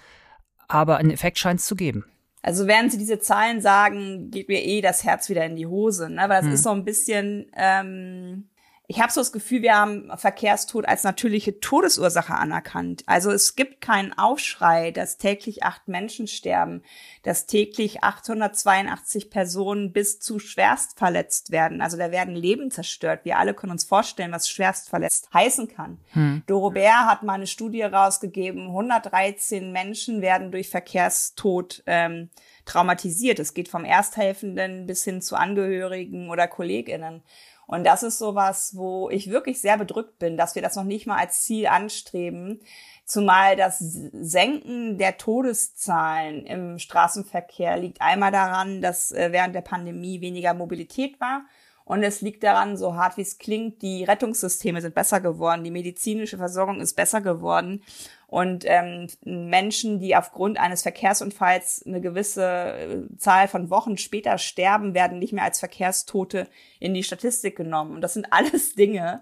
aber 0.73 0.97
einen 0.97 1.11
Effekt 1.11 1.37
scheint 1.39 1.59
es 1.59 1.65
zu 1.65 1.75
geben. 1.75 2.05
Also 2.43 2.65
während 2.65 2.91
sie 2.91 2.97
diese 2.97 3.19
Zahlen 3.19 3.61
sagen, 3.61 4.31
geht 4.31 4.47
mir 4.47 4.63
eh 4.63 4.81
das 4.81 5.03
Herz 5.03 5.29
wieder 5.29 5.45
in 5.45 5.55
die 5.55 5.67
Hose, 5.67 6.09
ne? 6.09 6.21
weil 6.21 6.29
das 6.29 6.45
hm. 6.45 6.53
ist 6.53 6.63
so 6.63 6.71
ein 6.71 6.85
bisschen 6.85 7.45
ähm, 7.55 8.45
ich 8.91 8.99
habe 8.99 9.09
so 9.09 9.21
das 9.21 9.31
Gefühl, 9.31 9.61
wir 9.61 9.77
haben 9.77 10.11
Verkehrstod 10.17 10.85
als 10.85 11.03
natürliche 11.05 11.61
Todesursache 11.61 12.35
anerkannt. 12.35 13.03
Also 13.05 13.31
es 13.31 13.55
gibt 13.55 13.79
keinen 13.79 14.11
Aufschrei, 14.11 14.91
dass 14.91 15.17
täglich 15.17 15.63
acht 15.63 15.87
Menschen 15.87 16.27
sterben, 16.27 16.83
dass 17.23 17.45
täglich 17.45 18.03
882 18.03 19.29
Personen 19.29 19.93
bis 19.93 20.19
zu 20.19 20.39
schwerst 20.39 20.99
verletzt 20.99 21.51
werden. 21.51 21.81
Also 21.81 21.95
da 21.95 22.11
werden 22.11 22.35
Leben 22.35 22.69
zerstört. 22.69 23.21
Wir 23.23 23.39
alle 23.39 23.53
können 23.53 23.71
uns 23.71 23.85
vorstellen, 23.85 24.33
was 24.33 24.49
schwerst 24.49 24.89
verletzt 24.89 25.29
heißen 25.33 25.69
kann. 25.69 25.97
Hm. 26.11 26.43
Dorobert 26.47 27.05
hat 27.05 27.23
mal 27.23 27.35
eine 27.35 27.47
Studie 27.47 27.83
rausgegeben, 27.83 28.67
113 28.67 29.71
Menschen 29.71 30.21
werden 30.21 30.51
durch 30.51 30.69
Verkehrstod 30.69 31.81
ähm, 31.85 32.29
traumatisiert. 32.65 33.39
Es 33.39 33.53
geht 33.53 33.69
vom 33.69 33.85
Ersthelfenden 33.85 34.85
bis 34.85 35.05
hin 35.05 35.21
zu 35.21 35.37
Angehörigen 35.37 36.29
oder 36.29 36.49
KollegInnen. 36.49 37.23
Und 37.71 37.85
das 37.85 38.03
ist 38.03 38.17
sowas, 38.17 38.75
wo 38.75 39.09
ich 39.09 39.31
wirklich 39.31 39.61
sehr 39.61 39.77
bedrückt 39.77 40.19
bin, 40.19 40.35
dass 40.35 40.55
wir 40.55 40.61
das 40.61 40.75
noch 40.75 40.83
nicht 40.83 41.07
mal 41.07 41.15
als 41.15 41.43
Ziel 41.43 41.67
anstreben. 41.67 42.59
Zumal 43.05 43.55
das 43.55 43.79
Senken 43.79 44.97
der 44.97 45.17
Todeszahlen 45.17 46.45
im 46.45 46.79
Straßenverkehr 46.79 47.77
liegt 47.77 48.01
einmal 48.01 48.33
daran, 48.33 48.81
dass 48.81 49.13
äh, 49.13 49.29
während 49.31 49.55
der 49.55 49.61
Pandemie 49.61 50.19
weniger 50.19 50.53
Mobilität 50.53 51.17
war. 51.21 51.45
Und 51.85 52.03
es 52.03 52.21
liegt 52.21 52.43
daran, 52.43 52.77
so 52.77 52.95
hart 52.95 53.17
wie 53.17 53.21
es 53.21 53.37
klingt, 53.37 53.81
die 53.81 54.03
Rettungssysteme 54.03 54.81
sind 54.81 54.95
besser 54.95 55.19
geworden, 55.19 55.63
die 55.63 55.71
medizinische 55.71 56.37
Versorgung 56.37 56.79
ist 56.79 56.95
besser 56.95 57.21
geworden. 57.21 57.83
Und 58.27 58.63
ähm, 58.65 59.07
Menschen, 59.25 59.99
die 59.99 60.15
aufgrund 60.15 60.57
eines 60.57 60.83
Verkehrsunfalls 60.83 61.83
eine 61.85 61.99
gewisse 61.99 62.45
äh, 62.45 63.17
Zahl 63.17 63.49
von 63.49 63.69
Wochen 63.69 63.97
später 63.97 64.37
sterben, 64.37 64.93
werden 64.93 65.19
nicht 65.19 65.33
mehr 65.33 65.43
als 65.43 65.59
Verkehrstote 65.59 66.47
in 66.79 66.93
die 66.93 67.03
Statistik 67.03 67.57
genommen. 67.57 67.95
Und 67.95 68.01
das 68.01 68.13
sind 68.13 68.31
alles 68.31 68.73
Dinge, 68.75 69.21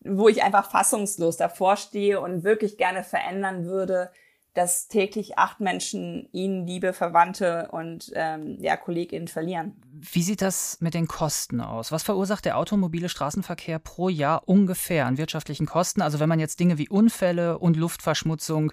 wo 0.00 0.28
ich 0.28 0.42
einfach 0.42 0.70
fassungslos 0.70 1.36
davor 1.36 1.76
stehe 1.76 2.20
und 2.20 2.42
wirklich 2.42 2.76
gerne 2.76 3.04
verändern 3.04 3.66
würde, 3.66 4.10
dass 4.54 4.88
täglich 4.88 5.38
acht 5.38 5.60
Menschen 5.60 6.28
ihnen 6.32 6.66
liebe 6.66 6.92
Verwandte 6.92 7.68
und 7.70 8.10
ähm, 8.14 8.58
ja, 8.60 8.76
KollegInnen 8.76 9.28
verlieren. 9.28 9.80
Wie 9.92 10.22
sieht 10.22 10.42
das 10.42 10.78
mit 10.80 10.94
den 10.94 11.06
Kosten 11.06 11.60
aus? 11.60 11.92
Was 11.92 12.02
verursacht 12.02 12.44
der 12.44 12.58
automobile 12.58 13.08
Straßenverkehr 13.08 13.78
pro 13.78 14.08
Jahr 14.08 14.48
ungefähr 14.48 15.06
an 15.06 15.18
wirtschaftlichen 15.18 15.66
Kosten? 15.66 16.02
Also 16.02 16.20
wenn 16.20 16.28
man 16.28 16.40
jetzt 16.40 16.58
Dinge 16.58 16.78
wie 16.78 16.88
Unfälle 16.88 17.58
und 17.58 17.76
Luftverschmutzung 17.76 18.72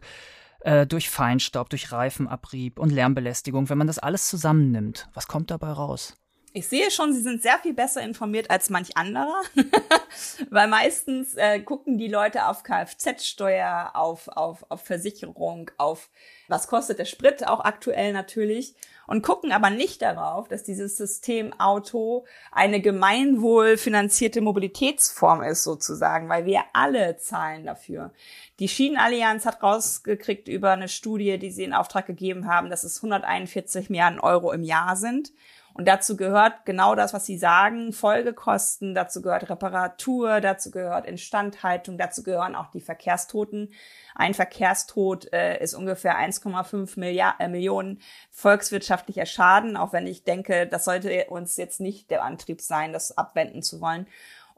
äh, 0.61 0.87
durch 0.87 1.09
Feinstaub, 1.09 1.69
durch 1.69 1.91
Reifenabrieb 1.91 2.79
und 2.79 2.91
Lärmbelästigung, 2.91 3.69
wenn 3.69 3.77
man 3.77 3.87
das 3.87 3.99
alles 3.99 4.27
zusammennimmt, 4.29 5.09
was 5.13 5.27
kommt 5.27 5.51
dabei 5.51 5.71
raus? 5.71 6.15
Ich 6.53 6.67
sehe 6.67 6.89
schon, 6.89 7.13
sie 7.13 7.21
sind 7.21 7.43
sehr 7.43 7.60
viel 7.60 7.73
besser 7.73 8.01
informiert 8.01 8.49
als 8.49 8.69
manch 8.69 8.95
anderer, 8.97 9.41
weil 10.49 10.67
meistens 10.67 11.36
äh, 11.36 11.60
gucken 11.60 11.97
die 11.97 12.07
Leute 12.07 12.47
auf 12.47 12.63
Kfz-Steuer, 12.63 13.91
auf, 13.93 14.27
auf, 14.29 14.65
auf 14.69 14.81
Versicherung, 14.81 15.69
auf 15.77 16.10
was 16.47 16.67
kostet 16.67 16.99
der 16.99 17.05
Sprit, 17.05 17.45
auch 17.45 17.60
aktuell 17.60 18.13
natürlich, 18.13 18.75
und 19.05 19.21
gucken 19.21 19.51
aber 19.51 19.69
nicht 19.69 20.01
darauf, 20.01 20.47
dass 20.47 20.63
dieses 20.63 20.97
System 20.97 21.53
Auto 21.60 22.25
eine 22.51 22.81
gemeinwohlfinanzierte 22.81 24.41
Mobilitätsform 24.41 25.43
ist 25.43 25.63
sozusagen, 25.63 26.29
weil 26.29 26.45
wir 26.45 26.63
alle 26.73 27.17
zahlen 27.17 27.65
dafür. 27.65 28.12
Die 28.60 28.67
Schienenallianz 28.67 29.45
hat 29.45 29.62
rausgekriegt 29.63 30.47
über 30.47 30.71
eine 30.71 30.89
Studie, 30.89 31.38
die 31.38 31.51
sie 31.51 31.63
in 31.63 31.73
Auftrag 31.73 32.05
gegeben 32.05 32.47
haben, 32.47 32.69
dass 32.69 32.83
es 32.83 32.97
141 32.97 33.89
Milliarden 33.89 34.19
Euro 34.19 34.51
im 34.51 34.63
Jahr 34.63 34.95
sind. 34.95 35.31
Und 35.77 35.87
dazu 35.87 36.17
gehört 36.17 36.65
genau 36.65 36.95
das, 36.95 37.13
was 37.13 37.27
Sie 37.27 37.37
sagen, 37.37 37.93
Folgekosten, 37.93 38.95
dazu 38.95 39.21
gehört 39.21 39.47
Reparatur, 39.47 40.41
dazu 40.41 40.71
gehört 40.71 41.05
Instandhaltung, 41.05 41.99
dazu 41.99 42.23
gehören 42.23 42.55
auch 42.55 42.71
die 42.71 42.81
Verkehrstoten. 42.81 43.71
Ein 44.15 44.33
Verkehrstod 44.33 45.31
äh, 45.31 45.61
ist 45.61 45.75
ungefähr 45.75 46.17
1,5 46.17 47.39
äh, 47.39 47.47
Millionen 47.47 48.01
volkswirtschaftlicher 48.31 49.27
Schaden, 49.27 49.77
auch 49.77 49.93
wenn 49.93 50.07
ich 50.07 50.23
denke, 50.23 50.65
das 50.65 50.85
sollte 50.85 51.25
uns 51.25 51.57
jetzt 51.57 51.79
nicht 51.79 52.09
der 52.09 52.23
Antrieb 52.23 52.61
sein, 52.61 52.91
das 52.91 53.15
abwenden 53.15 53.61
zu 53.61 53.79
wollen. 53.79 54.07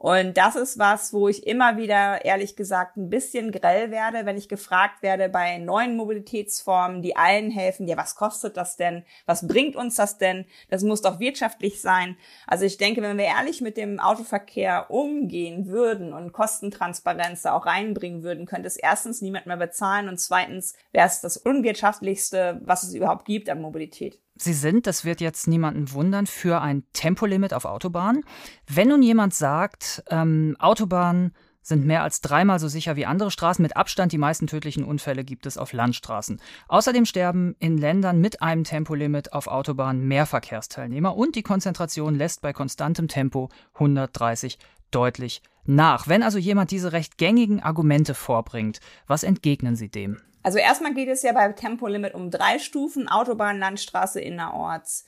Und 0.02 0.38
das 0.38 0.56
ist 0.56 0.78
was, 0.78 1.12
wo 1.12 1.28
ich 1.28 1.46
immer 1.46 1.76
wieder, 1.76 2.24
ehrlich 2.24 2.56
gesagt, 2.56 2.96
ein 2.96 3.10
bisschen 3.10 3.52
grell 3.52 3.90
werde, 3.90 4.24
wenn 4.24 4.38
ich 4.38 4.48
gefragt 4.48 5.02
werde 5.02 5.28
bei 5.28 5.58
neuen 5.58 5.94
Mobilitätsformen, 5.94 7.02
die 7.02 7.16
allen 7.16 7.50
helfen, 7.50 7.86
ja, 7.86 7.98
was 7.98 8.14
kostet 8.14 8.56
das 8.56 8.78
denn? 8.78 9.04
Was 9.26 9.46
bringt 9.46 9.76
uns 9.76 9.96
das 9.96 10.16
denn? 10.16 10.46
Das 10.70 10.82
muss 10.84 11.02
doch 11.02 11.20
wirtschaftlich 11.20 11.82
sein. 11.82 12.16
Also 12.46 12.64
ich 12.64 12.78
denke, 12.78 13.02
wenn 13.02 13.18
wir 13.18 13.26
ehrlich 13.26 13.60
mit 13.60 13.76
dem 13.76 14.00
Autoverkehr 14.00 14.90
umgehen 14.90 15.66
würden 15.66 16.14
und 16.14 16.32
Kostentransparenz 16.32 17.42
da 17.42 17.52
auch 17.52 17.66
reinbringen 17.66 18.22
würden, 18.22 18.46
könnte 18.46 18.68
es 18.68 18.78
erstens 18.78 19.20
niemand 19.20 19.44
mehr 19.44 19.58
bezahlen 19.58 20.08
und 20.08 20.18
zweitens 20.18 20.72
wäre 20.92 21.08
es 21.08 21.20
das 21.20 21.36
unwirtschaftlichste, 21.36 22.58
was 22.64 22.84
es 22.84 22.94
überhaupt 22.94 23.26
gibt 23.26 23.50
an 23.50 23.60
Mobilität. 23.60 24.18
Sie 24.40 24.54
sind, 24.54 24.86
das 24.86 25.04
wird 25.04 25.20
jetzt 25.20 25.48
niemanden 25.48 25.92
wundern, 25.92 26.26
für 26.26 26.62
ein 26.62 26.84
Tempolimit 26.94 27.52
auf 27.52 27.66
Autobahnen. 27.66 28.24
Wenn 28.66 28.88
nun 28.88 29.02
jemand 29.02 29.34
sagt, 29.34 30.02
ähm, 30.08 30.56
Autobahnen 30.58 31.32
sind 31.62 31.84
mehr 31.84 32.02
als 32.02 32.22
dreimal 32.22 32.58
so 32.58 32.66
sicher 32.68 32.96
wie 32.96 33.04
andere 33.04 33.30
Straßen. 33.30 33.62
Mit 33.62 33.76
Abstand 33.76 34.12
die 34.12 34.18
meisten 34.18 34.46
tödlichen 34.46 34.82
Unfälle 34.82 35.24
gibt 35.24 35.44
es 35.44 35.58
auf 35.58 35.74
Landstraßen. 35.74 36.40
Außerdem 36.68 37.04
sterben 37.04 37.54
in 37.58 37.76
Ländern 37.76 38.18
mit 38.18 38.40
einem 38.40 38.64
Tempolimit 38.64 39.34
auf 39.34 39.46
Autobahnen 39.46 40.08
mehr 40.08 40.24
Verkehrsteilnehmer 40.24 41.16
und 41.16 41.36
die 41.36 41.42
Konzentration 41.42 42.14
lässt 42.14 42.40
bei 42.40 42.52
konstantem 42.54 43.08
Tempo 43.08 43.50
130 43.74 44.58
deutlich 44.90 45.42
nach. 45.64 46.08
Wenn 46.08 46.22
also 46.22 46.38
jemand 46.38 46.70
diese 46.70 46.92
recht 46.92 47.18
gängigen 47.18 47.62
Argumente 47.62 48.14
vorbringt, 48.14 48.80
was 49.06 49.22
entgegnen 49.22 49.76
Sie 49.76 49.90
dem? 49.90 50.16
Also 50.42 50.58
erstmal 50.58 50.94
geht 50.94 51.08
es 51.08 51.22
ja 51.22 51.32
bei 51.32 51.50
Tempolimit 51.52 52.14
um 52.14 52.30
drei 52.30 52.58
Stufen, 52.58 53.08
Autobahn, 53.08 53.58
Landstraße, 53.58 54.20
innerorts. 54.20 55.04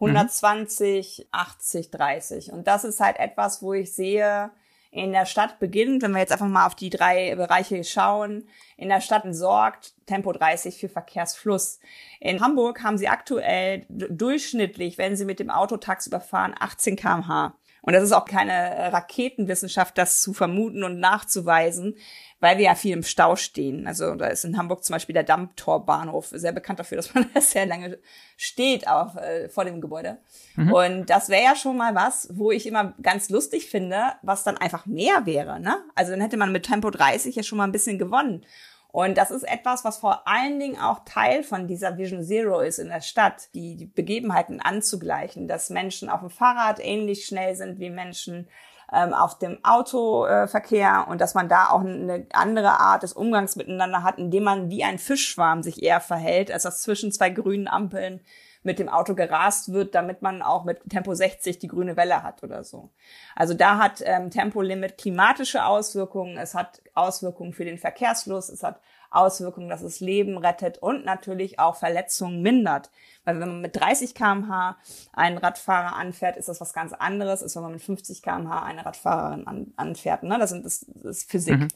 120, 0.00 1.18
mhm. 1.20 1.28
80, 1.30 1.90
30. 1.90 2.52
Und 2.52 2.66
das 2.66 2.84
ist 2.84 3.00
halt 3.00 3.18
etwas, 3.18 3.62
wo 3.62 3.72
ich 3.72 3.92
sehe, 3.92 4.50
in 4.94 5.10
der 5.10 5.26
Stadt 5.26 5.58
beginnt, 5.58 6.02
wenn 6.02 6.12
wir 6.12 6.20
jetzt 6.20 6.30
einfach 6.30 6.46
mal 6.46 6.66
auf 6.66 6.76
die 6.76 6.90
drei 6.90 7.34
Bereiche 7.34 7.82
schauen, 7.82 8.48
in 8.76 8.88
der 8.88 9.00
Stadt 9.00 9.24
sorgt 9.30 9.94
Tempo 10.06 10.30
30 10.30 10.78
für 10.78 10.88
Verkehrsfluss. 10.88 11.80
In 12.20 12.40
Hamburg 12.40 12.84
haben 12.84 12.96
sie 12.96 13.08
aktuell 13.08 13.86
durchschnittlich, 13.88 14.96
wenn 14.96 15.16
sie 15.16 15.24
mit 15.24 15.40
dem 15.40 15.50
Auto 15.50 15.78
tagsüber 15.78 16.20
fahren, 16.20 16.54
18 16.58 16.94
kmh. 16.94 17.56
Und 17.84 17.92
das 17.92 18.02
ist 18.02 18.12
auch 18.12 18.24
keine 18.24 18.92
Raketenwissenschaft, 18.92 19.98
das 19.98 20.22
zu 20.22 20.32
vermuten 20.32 20.84
und 20.84 21.00
nachzuweisen, 21.00 21.96
weil 22.40 22.56
wir 22.56 22.64
ja 22.64 22.74
viel 22.74 22.94
im 22.94 23.02
Stau 23.02 23.36
stehen. 23.36 23.86
Also 23.86 24.14
da 24.14 24.26
ist 24.28 24.44
in 24.44 24.56
Hamburg 24.56 24.84
zum 24.84 24.94
Beispiel 24.94 25.12
der 25.12 25.22
Dammtorbahnhof 25.22 26.28
sehr 26.28 26.52
bekannt 26.52 26.78
dafür, 26.78 26.96
dass 26.98 27.12
man 27.14 27.28
da 27.34 27.40
sehr 27.40 27.66
lange 27.66 27.98
steht 28.36 28.88
auf, 28.88 29.16
äh, 29.16 29.50
vor 29.50 29.66
dem 29.66 29.82
Gebäude. 29.82 30.18
Mhm. 30.56 30.72
Und 30.72 31.10
das 31.10 31.28
wäre 31.28 31.44
ja 31.44 31.56
schon 31.56 31.76
mal 31.76 31.94
was, 31.94 32.28
wo 32.32 32.50
ich 32.50 32.66
immer 32.66 32.94
ganz 33.02 33.28
lustig 33.28 33.68
finde, 33.68 34.12
was 34.22 34.44
dann 34.44 34.56
einfach 34.56 34.86
mehr 34.86 35.26
wäre. 35.26 35.60
Ne? 35.60 35.76
Also 35.94 36.12
dann 36.12 36.22
hätte 36.22 36.38
man 36.38 36.52
mit 36.52 36.64
Tempo 36.64 36.90
30 36.90 37.36
ja 37.36 37.42
schon 37.42 37.58
mal 37.58 37.64
ein 37.64 37.72
bisschen 37.72 37.98
gewonnen. 37.98 38.46
Und 38.94 39.18
das 39.18 39.32
ist 39.32 39.42
etwas, 39.42 39.84
was 39.84 39.98
vor 39.98 40.28
allen 40.28 40.60
Dingen 40.60 40.78
auch 40.78 41.00
Teil 41.04 41.42
von 41.42 41.66
dieser 41.66 41.98
Vision 41.98 42.22
Zero 42.22 42.60
ist 42.60 42.78
in 42.78 42.90
der 42.90 43.00
Stadt, 43.00 43.48
die, 43.52 43.86
Begebenheiten 43.86 44.60
anzugleichen, 44.60 45.48
dass 45.48 45.68
Menschen 45.68 46.08
auf 46.08 46.20
dem 46.20 46.30
Fahrrad 46.30 46.78
ähnlich 46.78 47.26
schnell 47.26 47.56
sind 47.56 47.80
wie 47.80 47.90
Menschen 47.90 48.46
ähm, 48.92 49.12
auf 49.12 49.36
dem 49.36 49.58
Autoverkehr 49.64 51.06
äh, 51.08 51.10
und 51.10 51.20
dass 51.20 51.34
man 51.34 51.48
da 51.48 51.70
auch 51.70 51.80
eine 51.80 52.28
andere 52.34 52.78
Art 52.78 53.02
des 53.02 53.14
Umgangs 53.14 53.56
miteinander 53.56 54.04
hat, 54.04 54.18
indem 54.18 54.44
man 54.44 54.70
wie 54.70 54.84
ein 54.84 55.00
Fischschwarm 55.00 55.64
sich 55.64 55.82
eher 55.82 56.00
verhält, 56.00 56.52
als 56.52 56.62
das 56.62 56.80
zwischen 56.82 57.10
zwei 57.10 57.30
grünen 57.30 57.66
Ampeln 57.66 58.20
mit 58.64 58.78
dem 58.78 58.88
Auto 58.88 59.14
gerast 59.14 59.72
wird, 59.72 59.94
damit 59.94 60.22
man 60.22 60.42
auch 60.42 60.64
mit 60.64 60.80
Tempo 60.88 61.14
60 61.14 61.58
die 61.58 61.68
grüne 61.68 61.96
Welle 61.96 62.22
hat 62.22 62.42
oder 62.42 62.64
so. 62.64 62.90
Also 63.36 63.54
da 63.54 63.78
hat 63.78 64.02
ähm, 64.04 64.30
Tempolimit 64.30 64.98
klimatische 64.98 65.64
Auswirkungen, 65.66 66.38
es 66.38 66.54
hat 66.54 66.82
Auswirkungen 66.94 67.52
für 67.52 67.64
den 67.64 67.78
Verkehrsfluss, 67.78 68.48
es 68.48 68.62
hat 68.62 68.80
Auswirkungen, 69.10 69.68
dass 69.68 69.82
es 69.82 70.00
Leben 70.00 70.38
rettet 70.38 70.78
und 70.78 71.04
natürlich 71.04 71.58
auch 71.58 71.76
Verletzungen 71.76 72.42
mindert. 72.42 72.90
Weil 73.24 73.38
wenn 73.38 73.48
man 73.48 73.60
mit 73.60 73.76
30 73.76 74.14
kmh 74.14 74.76
einen 75.12 75.38
Radfahrer 75.38 75.94
anfährt, 75.96 76.36
ist 76.36 76.48
das 76.48 76.60
was 76.60 76.72
ganz 76.72 76.92
anderes, 76.92 77.42
als 77.42 77.54
wenn 77.54 77.62
man 77.62 77.72
mit 77.72 77.82
50 77.82 78.22
kmh 78.22 78.62
eine 78.62 78.84
Radfahrerin 78.84 79.46
an, 79.46 79.72
anfährt. 79.76 80.22
Ne? 80.22 80.38
Das, 80.38 80.50
sind, 80.50 80.64
das, 80.64 80.82
ist 80.82 81.30
Physik. 81.30 81.60
Mhm. 81.60 81.68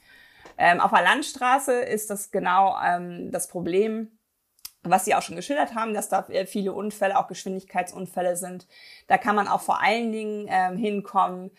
Ähm, 0.56 0.80
auf 0.80 0.90
der 0.90 1.02
Landstraße 1.02 1.72
ist 1.72 2.10
das 2.10 2.30
genau 2.30 2.76
ähm, 2.84 3.30
das 3.30 3.46
Problem, 3.46 4.17
was 4.82 5.04
Sie 5.04 5.14
auch 5.14 5.22
schon 5.22 5.36
geschildert 5.36 5.74
haben, 5.74 5.94
dass 5.94 6.08
da 6.08 6.26
viele 6.46 6.72
Unfälle, 6.72 7.18
auch 7.18 7.26
Geschwindigkeitsunfälle 7.26 8.36
sind. 8.36 8.66
Da 9.06 9.18
kann 9.18 9.36
man 9.36 9.48
auch 9.48 9.60
vor 9.60 9.82
allen 9.82 10.12
Dingen 10.12 10.46
ähm, 10.48 10.76
hinkommen, 10.76 11.50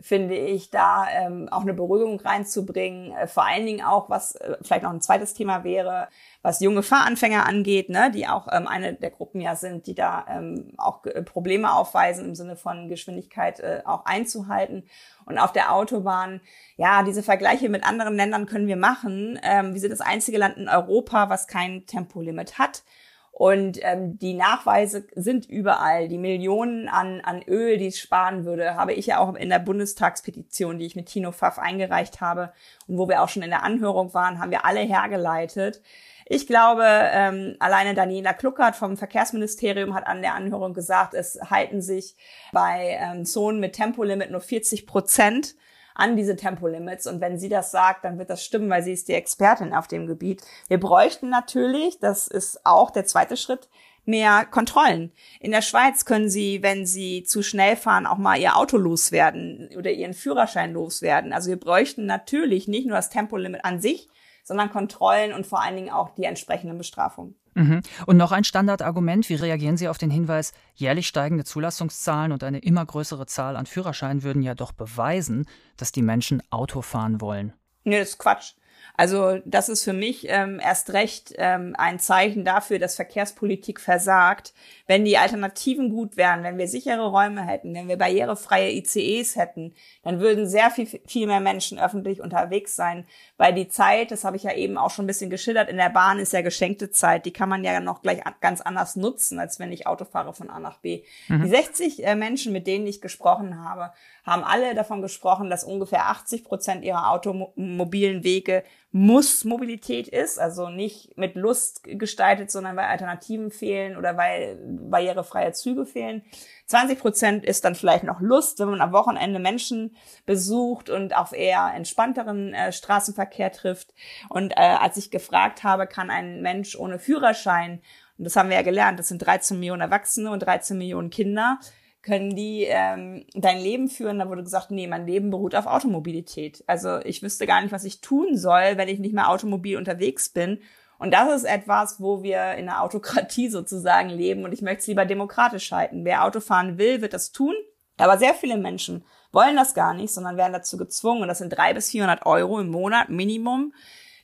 finde 0.00 0.36
ich, 0.36 0.70
da 0.70 1.06
ähm, 1.10 1.48
auch 1.50 1.62
eine 1.62 1.74
Beruhigung 1.74 2.20
reinzubringen. 2.20 3.12
Äh, 3.12 3.26
vor 3.26 3.44
allen 3.44 3.66
Dingen 3.66 3.84
auch, 3.84 4.08
was 4.08 4.36
äh, 4.36 4.56
vielleicht 4.62 4.84
noch 4.84 4.92
ein 4.92 5.00
zweites 5.00 5.34
Thema 5.34 5.64
wäre, 5.64 6.08
was 6.42 6.60
junge 6.60 6.82
Fahranfänger 6.82 7.46
angeht, 7.46 7.88
ne, 7.88 8.10
die 8.12 8.28
auch 8.28 8.46
ähm, 8.50 8.68
eine 8.68 8.94
der 8.94 9.10
Gruppen 9.10 9.40
ja 9.40 9.56
sind, 9.56 9.86
die 9.86 9.94
da 9.94 10.24
ähm, 10.28 10.72
auch 10.76 11.04
äh, 11.04 11.22
Probleme 11.22 11.72
aufweisen 11.72 12.26
im 12.26 12.34
Sinne 12.34 12.56
von 12.56 12.88
Geschwindigkeit 12.88 13.60
äh, 13.60 13.82
auch 13.84 14.04
einzuhalten. 14.04 14.84
Und 15.24 15.38
auf 15.38 15.52
der 15.52 15.74
Autobahn, 15.74 16.40
ja, 16.76 17.02
diese 17.02 17.22
Vergleiche 17.22 17.68
mit 17.68 17.84
anderen 17.84 18.14
Ländern 18.14 18.46
können 18.46 18.68
wir 18.68 18.76
machen. 18.76 19.38
Ähm, 19.42 19.74
wir 19.74 19.80
sind 19.80 19.90
das 19.90 20.00
einzige 20.00 20.38
Land 20.38 20.56
in 20.58 20.68
Europa, 20.68 21.28
was 21.28 21.48
kein 21.48 21.86
Tempolimit 21.86 22.58
hat. 22.58 22.84
Und 23.32 23.78
ähm, 23.82 24.18
die 24.18 24.34
Nachweise 24.34 25.06
sind 25.14 25.48
überall. 25.48 26.08
Die 26.08 26.18
Millionen 26.18 26.88
an, 26.88 27.20
an 27.20 27.42
Öl, 27.42 27.78
die 27.78 27.86
es 27.86 27.98
sparen 27.98 28.44
würde, 28.44 28.74
habe 28.74 28.92
ich 28.92 29.06
ja 29.06 29.18
auch 29.18 29.34
in 29.34 29.48
der 29.48 29.60
Bundestagspetition, 29.60 30.78
die 30.78 30.86
ich 30.86 30.96
mit 30.96 31.06
Tino 31.06 31.30
Pfaff 31.30 31.58
eingereicht 31.58 32.20
habe 32.20 32.52
und 32.88 32.98
wo 32.98 33.08
wir 33.08 33.22
auch 33.22 33.28
schon 33.28 33.44
in 33.44 33.50
der 33.50 33.62
Anhörung 33.62 34.12
waren, 34.12 34.40
haben 34.40 34.50
wir 34.50 34.64
alle 34.64 34.80
hergeleitet. 34.80 35.82
Ich 36.30 36.46
glaube, 36.46 36.84
ähm, 36.84 37.56
alleine 37.58 37.94
Daniela 37.94 38.34
Kluckert 38.34 38.76
vom 38.76 38.96
Verkehrsministerium 38.98 39.94
hat 39.94 40.06
an 40.06 40.20
der 40.20 40.34
Anhörung 40.34 40.74
gesagt, 40.74 41.14
es 41.14 41.38
halten 41.48 41.80
sich 41.80 42.16
bei 42.52 42.98
ähm, 43.00 43.24
Zonen 43.24 43.60
mit 43.60 43.74
Tempolimit 43.74 44.30
nur 44.30 44.42
40 44.42 44.86
Prozent 44.86 45.54
an 45.98 46.16
diese 46.16 46.36
Tempolimits. 46.36 47.06
Und 47.06 47.20
wenn 47.20 47.38
sie 47.38 47.48
das 47.48 47.70
sagt, 47.70 48.04
dann 48.04 48.18
wird 48.18 48.30
das 48.30 48.42
stimmen, 48.42 48.70
weil 48.70 48.82
sie 48.82 48.92
ist 48.92 49.08
die 49.08 49.14
Expertin 49.14 49.74
auf 49.74 49.88
dem 49.88 50.06
Gebiet. 50.06 50.42
Wir 50.68 50.80
bräuchten 50.80 51.28
natürlich, 51.28 51.98
das 51.98 52.28
ist 52.28 52.64
auch 52.64 52.90
der 52.90 53.04
zweite 53.04 53.36
Schritt, 53.36 53.68
mehr 54.04 54.46
Kontrollen. 54.46 55.12
In 55.38 55.50
der 55.50 55.60
Schweiz 55.60 56.06
können 56.06 56.30
Sie, 56.30 56.62
wenn 56.62 56.86
Sie 56.86 57.24
zu 57.24 57.42
schnell 57.42 57.76
fahren, 57.76 58.06
auch 58.06 58.16
mal 58.16 58.40
Ihr 58.40 58.56
Auto 58.56 58.78
loswerden 58.78 59.68
oder 59.76 59.90
Ihren 59.90 60.14
Führerschein 60.14 60.72
loswerden. 60.72 61.34
Also 61.34 61.50
wir 61.50 61.60
bräuchten 61.60 62.06
natürlich 62.06 62.68
nicht 62.68 62.86
nur 62.86 62.96
das 62.96 63.10
Tempolimit 63.10 63.64
an 63.64 63.80
sich, 63.80 64.08
sondern 64.48 64.70
Kontrollen 64.70 65.32
und 65.32 65.46
vor 65.46 65.62
allen 65.62 65.76
Dingen 65.76 65.90
auch 65.90 66.14
die 66.14 66.24
entsprechenden 66.24 66.76
Bestrafungen. 66.76 67.36
Mhm. 67.54 67.82
Und 68.06 68.16
noch 68.16 68.32
ein 68.32 68.44
Standardargument, 68.44 69.28
wie 69.28 69.34
reagieren 69.34 69.76
Sie 69.76 69.88
auf 69.88 69.98
den 69.98 70.10
Hinweis, 70.10 70.52
jährlich 70.74 71.06
steigende 71.06 71.44
Zulassungszahlen 71.44 72.32
und 72.32 72.42
eine 72.42 72.58
immer 72.58 72.84
größere 72.84 73.26
Zahl 73.26 73.56
an 73.56 73.66
Führerscheinen 73.66 74.22
würden 74.22 74.42
ja 74.42 74.54
doch 74.54 74.72
beweisen, 74.72 75.46
dass 75.76 75.92
die 75.92 76.02
Menschen 76.02 76.42
Auto 76.50 76.82
fahren 76.82 77.20
wollen? 77.20 77.52
Nee, 77.84 77.98
das 77.98 78.10
ist 78.10 78.18
Quatsch. 78.18 78.54
Also 78.98 79.38
das 79.44 79.68
ist 79.68 79.84
für 79.84 79.92
mich 79.92 80.26
ähm, 80.28 80.58
erst 80.60 80.92
recht 80.92 81.32
ähm, 81.38 81.76
ein 81.78 82.00
Zeichen 82.00 82.44
dafür, 82.44 82.80
dass 82.80 82.96
Verkehrspolitik 82.96 83.78
versagt. 83.78 84.52
Wenn 84.88 85.04
die 85.04 85.16
Alternativen 85.16 85.90
gut 85.90 86.16
wären, 86.16 86.42
wenn 86.42 86.58
wir 86.58 86.66
sichere 86.66 87.06
Räume 87.06 87.46
hätten, 87.46 87.74
wenn 87.76 87.86
wir 87.86 87.96
barrierefreie 87.96 88.72
ICEs 88.72 89.36
hätten, 89.36 89.72
dann 90.02 90.18
würden 90.18 90.48
sehr 90.48 90.72
viel, 90.72 90.88
viel 91.06 91.28
mehr 91.28 91.38
Menschen 91.38 91.78
öffentlich 91.78 92.20
unterwegs 92.20 92.74
sein. 92.74 93.06
Weil 93.36 93.54
die 93.54 93.68
Zeit, 93.68 94.10
das 94.10 94.24
habe 94.24 94.36
ich 94.36 94.42
ja 94.42 94.52
eben 94.52 94.76
auch 94.76 94.90
schon 94.90 95.04
ein 95.04 95.06
bisschen 95.06 95.30
geschildert, 95.30 95.70
in 95.70 95.76
der 95.76 95.90
Bahn 95.90 96.18
ist 96.18 96.32
ja 96.32 96.40
geschenkte 96.40 96.90
Zeit. 96.90 97.24
Die 97.24 97.32
kann 97.32 97.48
man 97.48 97.62
ja 97.62 97.78
noch 97.78 98.02
gleich 98.02 98.22
ganz 98.40 98.60
anders 98.60 98.96
nutzen, 98.96 99.38
als 99.38 99.60
wenn 99.60 99.70
ich 99.70 99.86
Auto 99.86 100.06
fahre 100.06 100.34
von 100.34 100.50
A 100.50 100.58
nach 100.58 100.78
B. 100.78 101.04
Mhm. 101.28 101.44
Die 101.44 101.48
60 101.50 102.04
äh, 102.04 102.16
Menschen, 102.16 102.52
mit 102.52 102.66
denen 102.66 102.88
ich 102.88 103.00
gesprochen 103.00 103.64
habe, 103.64 103.92
haben 104.24 104.42
alle 104.42 104.74
davon 104.74 105.02
gesprochen, 105.02 105.50
dass 105.50 105.62
ungefähr 105.62 106.06
80 106.08 106.42
Prozent 106.42 106.84
ihrer 106.84 107.12
automobilen 107.12 108.24
Wege 108.24 108.64
muss 108.90 109.44
Mobilität 109.44 110.08
ist, 110.08 110.38
also 110.38 110.70
nicht 110.70 111.16
mit 111.18 111.36
Lust 111.36 111.84
gestaltet, 111.84 112.50
sondern 112.50 112.76
weil 112.76 112.86
Alternativen 112.86 113.50
fehlen 113.50 113.96
oder 113.96 114.16
weil 114.16 114.56
barrierefreie 114.62 115.52
Züge 115.52 115.84
fehlen. 115.84 116.22
20 116.66 116.98
Prozent 116.98 117.44
ist 117.44 117.64
dann 117.64 117.74
vielleicht 117.74 118.04
noch 118.04 118.20
Lust, 118.20 118.58
wenn 118.58 118.70
man 118.70 118.80
am 118.80 118.92
Wochenende 118.92 119.38
Menschen 119.40 119.94
besucht 120.24 120.88
und 120.88 121.14
auf 121.14 121.32
eher 121.32 121.72
entspannteren 121.74 122.54
äh, 122.54 122.72
Straßenverkehr 122.72 123.52
trifft. 123.52 123.92
Und 124.30 124.52
äh, 124.52 124.60
als 124.60 124.96
ich 124.96 125.10
gefragt 125.10 125.64
habe, 125.64 125.86
kann 125.86 126.10
ein 126.10 126.40
Mensch 126.40 126.74
ohne 126.76 126.98
Führerschein 126.98 127.82
und 128.18 128.24
das 128.24 128.34
haben 128.34 128.48
wir 128.48 128.56
ja 128.56 128.62
gelernt, 128.62 128.98
das 128.98 129.08
sind 129.08 129.24
13 129.24 129.58
Millionen 129.58 129.80
Erwachsene 129.80 130.30
und 130.30 130.40
13 130.40 130.76
Millionen 130.76 131.10
Kinder, 131.10 131.60
können 132.08 132.34
die 132.34 132.64
ähm, 132.64 133.26
dein 133.34 133.60
Leben 133.60 133.88
führen? 133.88 134.18
Da 134.18 134.28
wurde 134.28 134.42
gesagt, 134.42 134.70
nee, 134.70 134.86
mein 134.86 135.06
Leben 135.06 135.30
beruht 135.30 135.54
auf 135.54 135.66
Automobilität. 135.66 136.64
Also 136.66 136.98
ich 137.04 137.22
wüsste 137.22 137.46
gar 137.46 137.60
nicht, 137.60 137.70
was 137.70 137.84
ich 137.84 138.00
tun 138.00 138.36
soll, 138.36 138.76
wenn 138.76 138.88
ich 138.88 138.98
nicht 138.98 139.14
mehr 139.14 139.28
automobil 139.28 139.76
unterwegs 139.76 140.30
bin. 140.30 140.58
Und 140.98 141.12
das 141.12 141.36
ist 141.36 141.44
etwas, 141.44 142.00
wo 142.00 142.22
wir 142.22 142.54
in 142.54 142.68
einer 142.68 142.82
Autokratie 142.82 143.48
sozusagen 143.50 144.08
leben 144.08 144.44
und 144.44 144.52
ich 144.52 144.62
möchte 144.62 144.80
es 144.80 144.86
lieber 144.86 145.04
demokratisch 145.04 145.70
halten. 145.70 146.04
Wer 146.04 146.24
Auto 146.24 146.40
fahren 146.40 146.78
will, 146.78 147.02
wird 147.02 147.12
das 147.12 147.30
tun. 147.30 147.54
Aber 147.98 148.16
sehr 148.16 148.34
viele 148.34 148.56
Menschen 148.56 149.04
wollen 149.32 149.56
das 149.56 149.74
gar 149.74 149.92
nicht, 149.92 150.12
sondern 150.12 150.36
werden 150.36 150.52
dazu 150.52 150.76
gezwungen. 150.76 151.22
Und 151.22 151.28
das 151.28 151.38
sind 151.38 151.50
drei 151.50 151.74
bis 151.74 151.90
400 151.90 152.26
Euro 152.26 152.60
im 152.60 152.68
Monat 152.68 153.10
Minimum, 153.10 153.72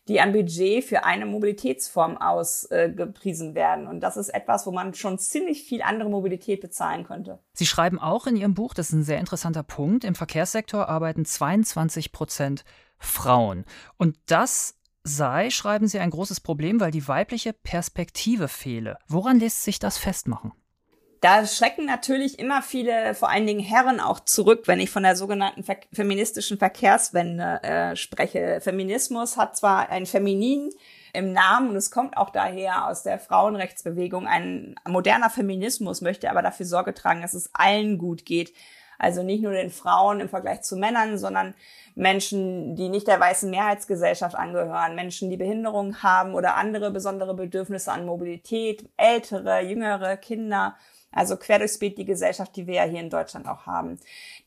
die 0.09 0.21
an 0.21 0.33
Budget 0.33 0.85
für 0.85 1.05
eine 1.05 1.27
Mobilitätsform 1.27 2.17
ausgepriesen 2.17 3.53
äh, 3.53 3.55
werden. 3.55 3.87
Und 3.87 4.01
das 4.01 4.17
ist 4.17 4.29
etwas, 4.29 4.67
wo 4.67 4.71
man 4.71 4.95
schon 4.95 5.19
ziemlich 5.19 5.63
viel 5.63 5.83
andere 5.83 6.11
Mobilität 6.11 6.61
bezahlen 6.61 7.05
könnte. 7.05 7.39
Sie 7.55 7.67
schreiben 7.67 7.99
auch 7.99 8.27
in 8.27 8.37
Ihrem 8.37 8.55
Buch, 8.55 8.75
das 8.75 8.89
ist 8.89 8.95
ein 8.95 9.03
sehr 9.03 9.21
interessanter 9.21 9.63
Punkt, 9.63 10.05
im 10.05 10.15
Verkehrssektor 10.15 10.89
arbeiten 10.89 11.25
22 11.25 12.13
Prozent 12.13 12.65
Frauen. 12.99 13.65
Und 13.97 14.17
das 14.27 14.77
sei, 15.05 15.51
schreiben 15.51 15.87
Sie, 15.87 15.99
ein 15.99 16.11
großes 16.11 16.41
Problem, 16.41 16.81
weil 16.81 16.91
die 16.91 17.07
weibliche 17.07 17.53
Perspektive 17.53 18.49
fehle. 18.49 18.99
Woran 19.09 19.39
lässt 19.39 19.63
sich 19.63 19.79
das 19.79 19.99
festmachen? 19.99 20.53
Da 21.25 21.47
schrecken 21.47 21.87
natürlich 21.87 22.39
immer 22.39 22.61
viele, 22.61 23.15
vor 23.15 23.31
allen 23.31 23.47
Dingen 23.47 23.65
Herren 23.65 23.99
auch 23.99 24.21
zurück, 24.21 24.65
wenn 24.67 24.79
ich 24.79 24.91
von 24.91 25.05
der 25.05 25.17
sogenannten 25.17 25.65
Ver 25.65 25.79
feministischen 25.91 26.59
Verkehrswende 26.59 27.63
äh, 27.63 27.97
spreche. 27.97 28.61
Feminismus 28.61 29.39
hat 29.39 29.57
zwar 29.57 29.89
ein 29.89 30.05
Feminin 30.05 30.69
im 31.15 31.33
Namen 31.33 31.71
und 31.71 31.77
es 31.77 31.91
kommt 31.91 32.19
auch 32.19 32.29
daher 32.29 32.89
aus 32.89 33.05
der 33.05 33.19
Frauenrechtsbewegung. 33.19 34.27
Ein 34.27 34.75
moderner 34.87 35.31
Feminismus 35.31 36.03
möchte 36.03 36.29
aber 36.29 36.43
dafür 36.43 36.67
Sorge 36.67 36.93
tragen, 36.93 37.23
dass 37.23 37.33
es 37.33 37.49
allen 37.55 37.97
gut 37.97 38.27
geht. 38.27 38.53
Also 38.99 39.23
nicht 39.23 39.43
nur 39.43 39.53
den 39.53 39.71
Frauen 39.71 40.21
im 40.21 40.29
Vergleich 40.29 40.61
zu 40.61 40.77
Männern, 40.77 41.17
sondern 41.17 41.55
Menschen, 41.95 42.77
die 42.77 42.91
nicht 42.91 43.09
der 43.09 43.19
weißen 43.19 43.49
Mehrheitsgesellschaft 43.49 44.35
angehören, 44.35 44.95
Menschen, 44.95 45.31
die 45.31 45.39
Behinderung 45.39 46.03
haben 46.03 46.35
oder 46.35 46.57
andere 46.57 46.91
besondere 46.91 47.33
Bedürfnisse 47.33 47.93
an 47.93 48.05
Mobilität, 48.05 48.91
ältere, 48.99 49.63
jüngere 49.63 50.19
Kinder 50.19 50.77
also 51.15 51.37
quer 51.37 51.59
durchs 51.59 51.79
Bild 51.79 51.97
die 51.99 52.05
Gesellschaft, 52.05 52.55
die 52.57 52.67
wir 52.67 52.75
ja 52.75 52.85
hier 52.85 53.01
in 53.01 53.11
Deutschland 53.11 53.47
auch 53.47 53.67
haben. 53.67 53.99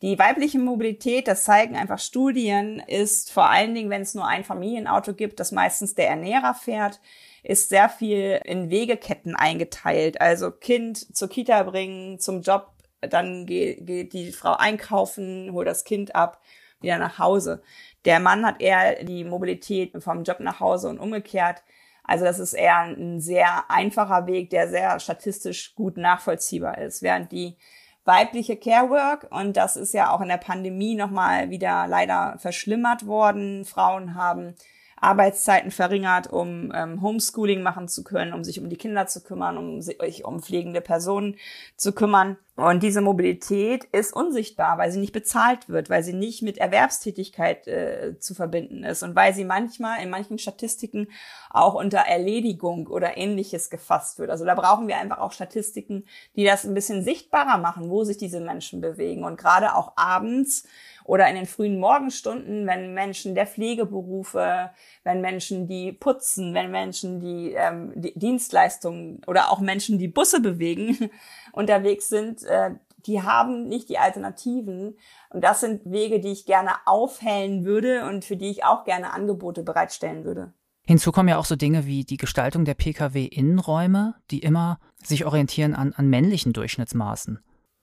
Die 0.02 0.20
weibliche 0.20 0.60
Mobilität, 0.60 1.28
das 1.28 1.44
zeigen 1.44 1.76
einfach 1.76 2.00
Studien, 2.00 2.82
ist 2.86 3.32
vor 3.32 3.50
allen 3.50 3.74
Dingen, 3.74 3.90
wenn 3.90 4.02
es 4.02 4.14
nur 4.14 4.28
ein 4.28 4.44
Familienauto 4.44 5.14
gibt, 5.14 5.40
das 5.40 5.52
meistens 5.52 5.96
der 5.96 6.10
Ernährer 6.10 6.54
fährt, 6.54 7.00
ist 7.44 7.70
sehr 7.70 7.88
viel 7.90 8.42
in 8.44 8.70
Wegeketten 8.70 9.36
eingeteilt. 9.36 10.20
Also 10.20 10.52
Kind 10.52 11.16
zur 11.16 11.30
Kita 11.30 11.64
bringen, 11.64 12.20
zum 12.20 12.42
Job, 12.42 12.72
dann 13.02 13.46
geht, 13.46 13.88
die 14.14 14.32
Frau 14.32 14.56
einkaufen, 14.56 15.52
holt 15.54 15.68
das 15.68 15.84
Kind 15.84 16.16
ab, 16.16 16.42
wieder 16.82 16.98
nach 16.98 17.20
Hause. 17.20 17.62
Der 18.06 18.20
Mann 18.20 18.46
hat 18.46 18.62
eher 18.62 19.04
die 19.04 19.24
Mobilität 19.24 19.92
vom 20.04 20.24
Job 20.24 20.40
nach 20.40 20.60
Hause 20.60 20.90
und 20.90 21.00
umgekehrt. 21.00 21.64
Also 22.08 22.26
das 22.26 22.40
ist 22.40 22.54
eher 22.54 22.80
ein 22.80 23.20
sehr 23.20 23.70
einfacher 23.70 24.26
Weg, 24.26 24.50
der 24.50 24.70
sehr 24.70 25.00
statistisch 25.00 25.76
gut 25.76 25.98
nachvollziehbar 25.98 26.78
ist, 26.78 27.02
während 27.02 27.32
die 27.32 27.58
weibliche 28.06 28.56
Carework 28.56 29.28
und 29.30 29.58
das 29.58 29.76
ist 29.76 29.94
ja 29.94 30.12
auch 30.12 30.22
in 30.22 30.30
der 30.30 30.38
Pandemie 30.38 30.96
nochmal 30.96 31.50
wieder 31.50 31.86
leider 31.88 32.38
verschlimmert 32.40 33.06
worden. 33.06 33.66
Frauen 33.66 34.16
haben 34.16 34.56
Arbeitszeiten 35.00 35.72
verringert, 35.72 36.28
um 36.28 36.72
ähm, 36.74 37.02
Homeschooling 37.02 37.62
machen 37.62 37.88
zu 37.88 38.04
können, 38.04 38.34
um 38.34 38.44
sich 38.44 38.60
um 38.60 38.70
die 38.70 38.78
Kinder 38.78 39.08
zu 39.08 39.22
kümmern, 39.22 39.58
um 39.58 39.82
sich 39.82 40.26
um 40.26 40.42
pflegende 40.42 40.82
Personen 40.82 41.36
zu 41.76 41.92
kümmern. 41.94 42.38
Und 42.56 42.82
diese 42.82 43.02
Mobilität 43.02 43.84
ist 43.84 44.12
unsichtbar, 44.12 44.80
weil 44.80 44.92
sie 44.92 45.00
nicht 45.00 45.14
bezahlt 45.14 45.70
wird, 45.70 45.92
weil 45.92 46.02
sie 46.02 46.14
nicht 46.14 46.42
mit 46.42 46.58
Erwerbstätigkeit 46.58 47.68
äh, 47.68 48.18
zu 48.20 48.34
verbinden 48.34 48.84
ist 48.84 49.04
und 49.04 49.16
weil 49.16 49.36
sie 49.36 49.46
manchmal 49.46 50.02
in 50.02 50.10
manchen 50.10 50.40
Statistiken 50.40 51.08
auch 51.52 51.76
unter 51.76 52.00
Erledigung 52.00 52.88
oder 52.88 53.16
ähnliches 53.16 53.70
gefasst 53.70 54.18
wird. 54.18 54.32
Also 54.32 54.44
da 54.44 54.56
brauchen 54.56 54.88
wir 54.88 54.98
einfach 54.98 55.20
auch 55.20 55.34
Statistiken, 55.34 56.06
die 56.36 56.46
das 56.46 56.66
ein 56.66 56.74
bisschen 56.74 57.04
sichtbarer 57.04 57.60
machen, 57.60 57.92
wo 57.92 58.04
sich 58.04 58.18
diese 58.18 58.42
Menschen 58.42 58.82
bewegen. 58.82 59.24
Und 59.24 59.38
gerade 59.38 59.76
auch 59.76 59.94
abends 59.96 60.64
oder 61.08 61.28
in 61.30 61.36
den 61.36 61.46
frühen 61.46 61.80
Morgenstunden, 61.80 62.68
wenn 62.68 62.94
Menschen 62.94 63.34
der 63.34 63.48
Pflegeberufe, 63.48 64.72
wenn 65.06 65.22
Menschen, 65.22 65.66
die 65.66 65.94
putzen, 65.94 66.54
wenn 66.54 66.70
Menschen, 66.70 67.22
die, 67.22 67.54
ähm, 67.54 67.94
die 67.96 68.14
Dienstleistungen 68.14 69.22
oder 69.26 69.52
auch 69.52 69.62
Menschen, 69.62 69.98
die 69.98 70.10
Busse 70.10 70.42
bewegen, 70.42 71.10
unterwegs 71.54 72.10
sind, 72.10 72.44
äh, 72.44 72.72
die 73.06 73.22
haben 73.22 73.70
nicht 73.70 73.88
die 73.88 74.00
Alternativen. 74.00 74.98
Und 75.30 75.44
das 75.46 75.62
sind 75.62 75.90
Wege, 75.90 76.20
die 76.20 76.34
ich 76.34 76.46
gerne 76.46 76.72
aufhellen 76.86 77.64
würde 77.64 78.06
und 78.06 78.26
für 78.26 78.36
die 78.36 78.50
ich 78.50 78.66
auch 78.66 78.84
gerne 78.84 79.14
Angebote 79.14 79.64
bereitstellen 79.64 80.26
würde. 80.26 80.52
Hinzu 80.86 81.14
kommen 81.14 81.30
ja 81.30 81.38
auch 81.38 81.46
so 81.46 81.56
Dinge 81.56 81.86
wie 81.86 82.04
die 82.04 82.18
Gestaltung 82.18 82.66
der 82.66 82.74
Pkw-Innenräume, 82.74 84.16
die 84.30 84.40
immer 84.40 84.80
sich 85.02 85.26
orientieren 85.26 85.74
an, 85.74 85.94
an 85.94 86.10
männlichen 86.10 86.52
Durchschnittsmaßen. 86.52 87.40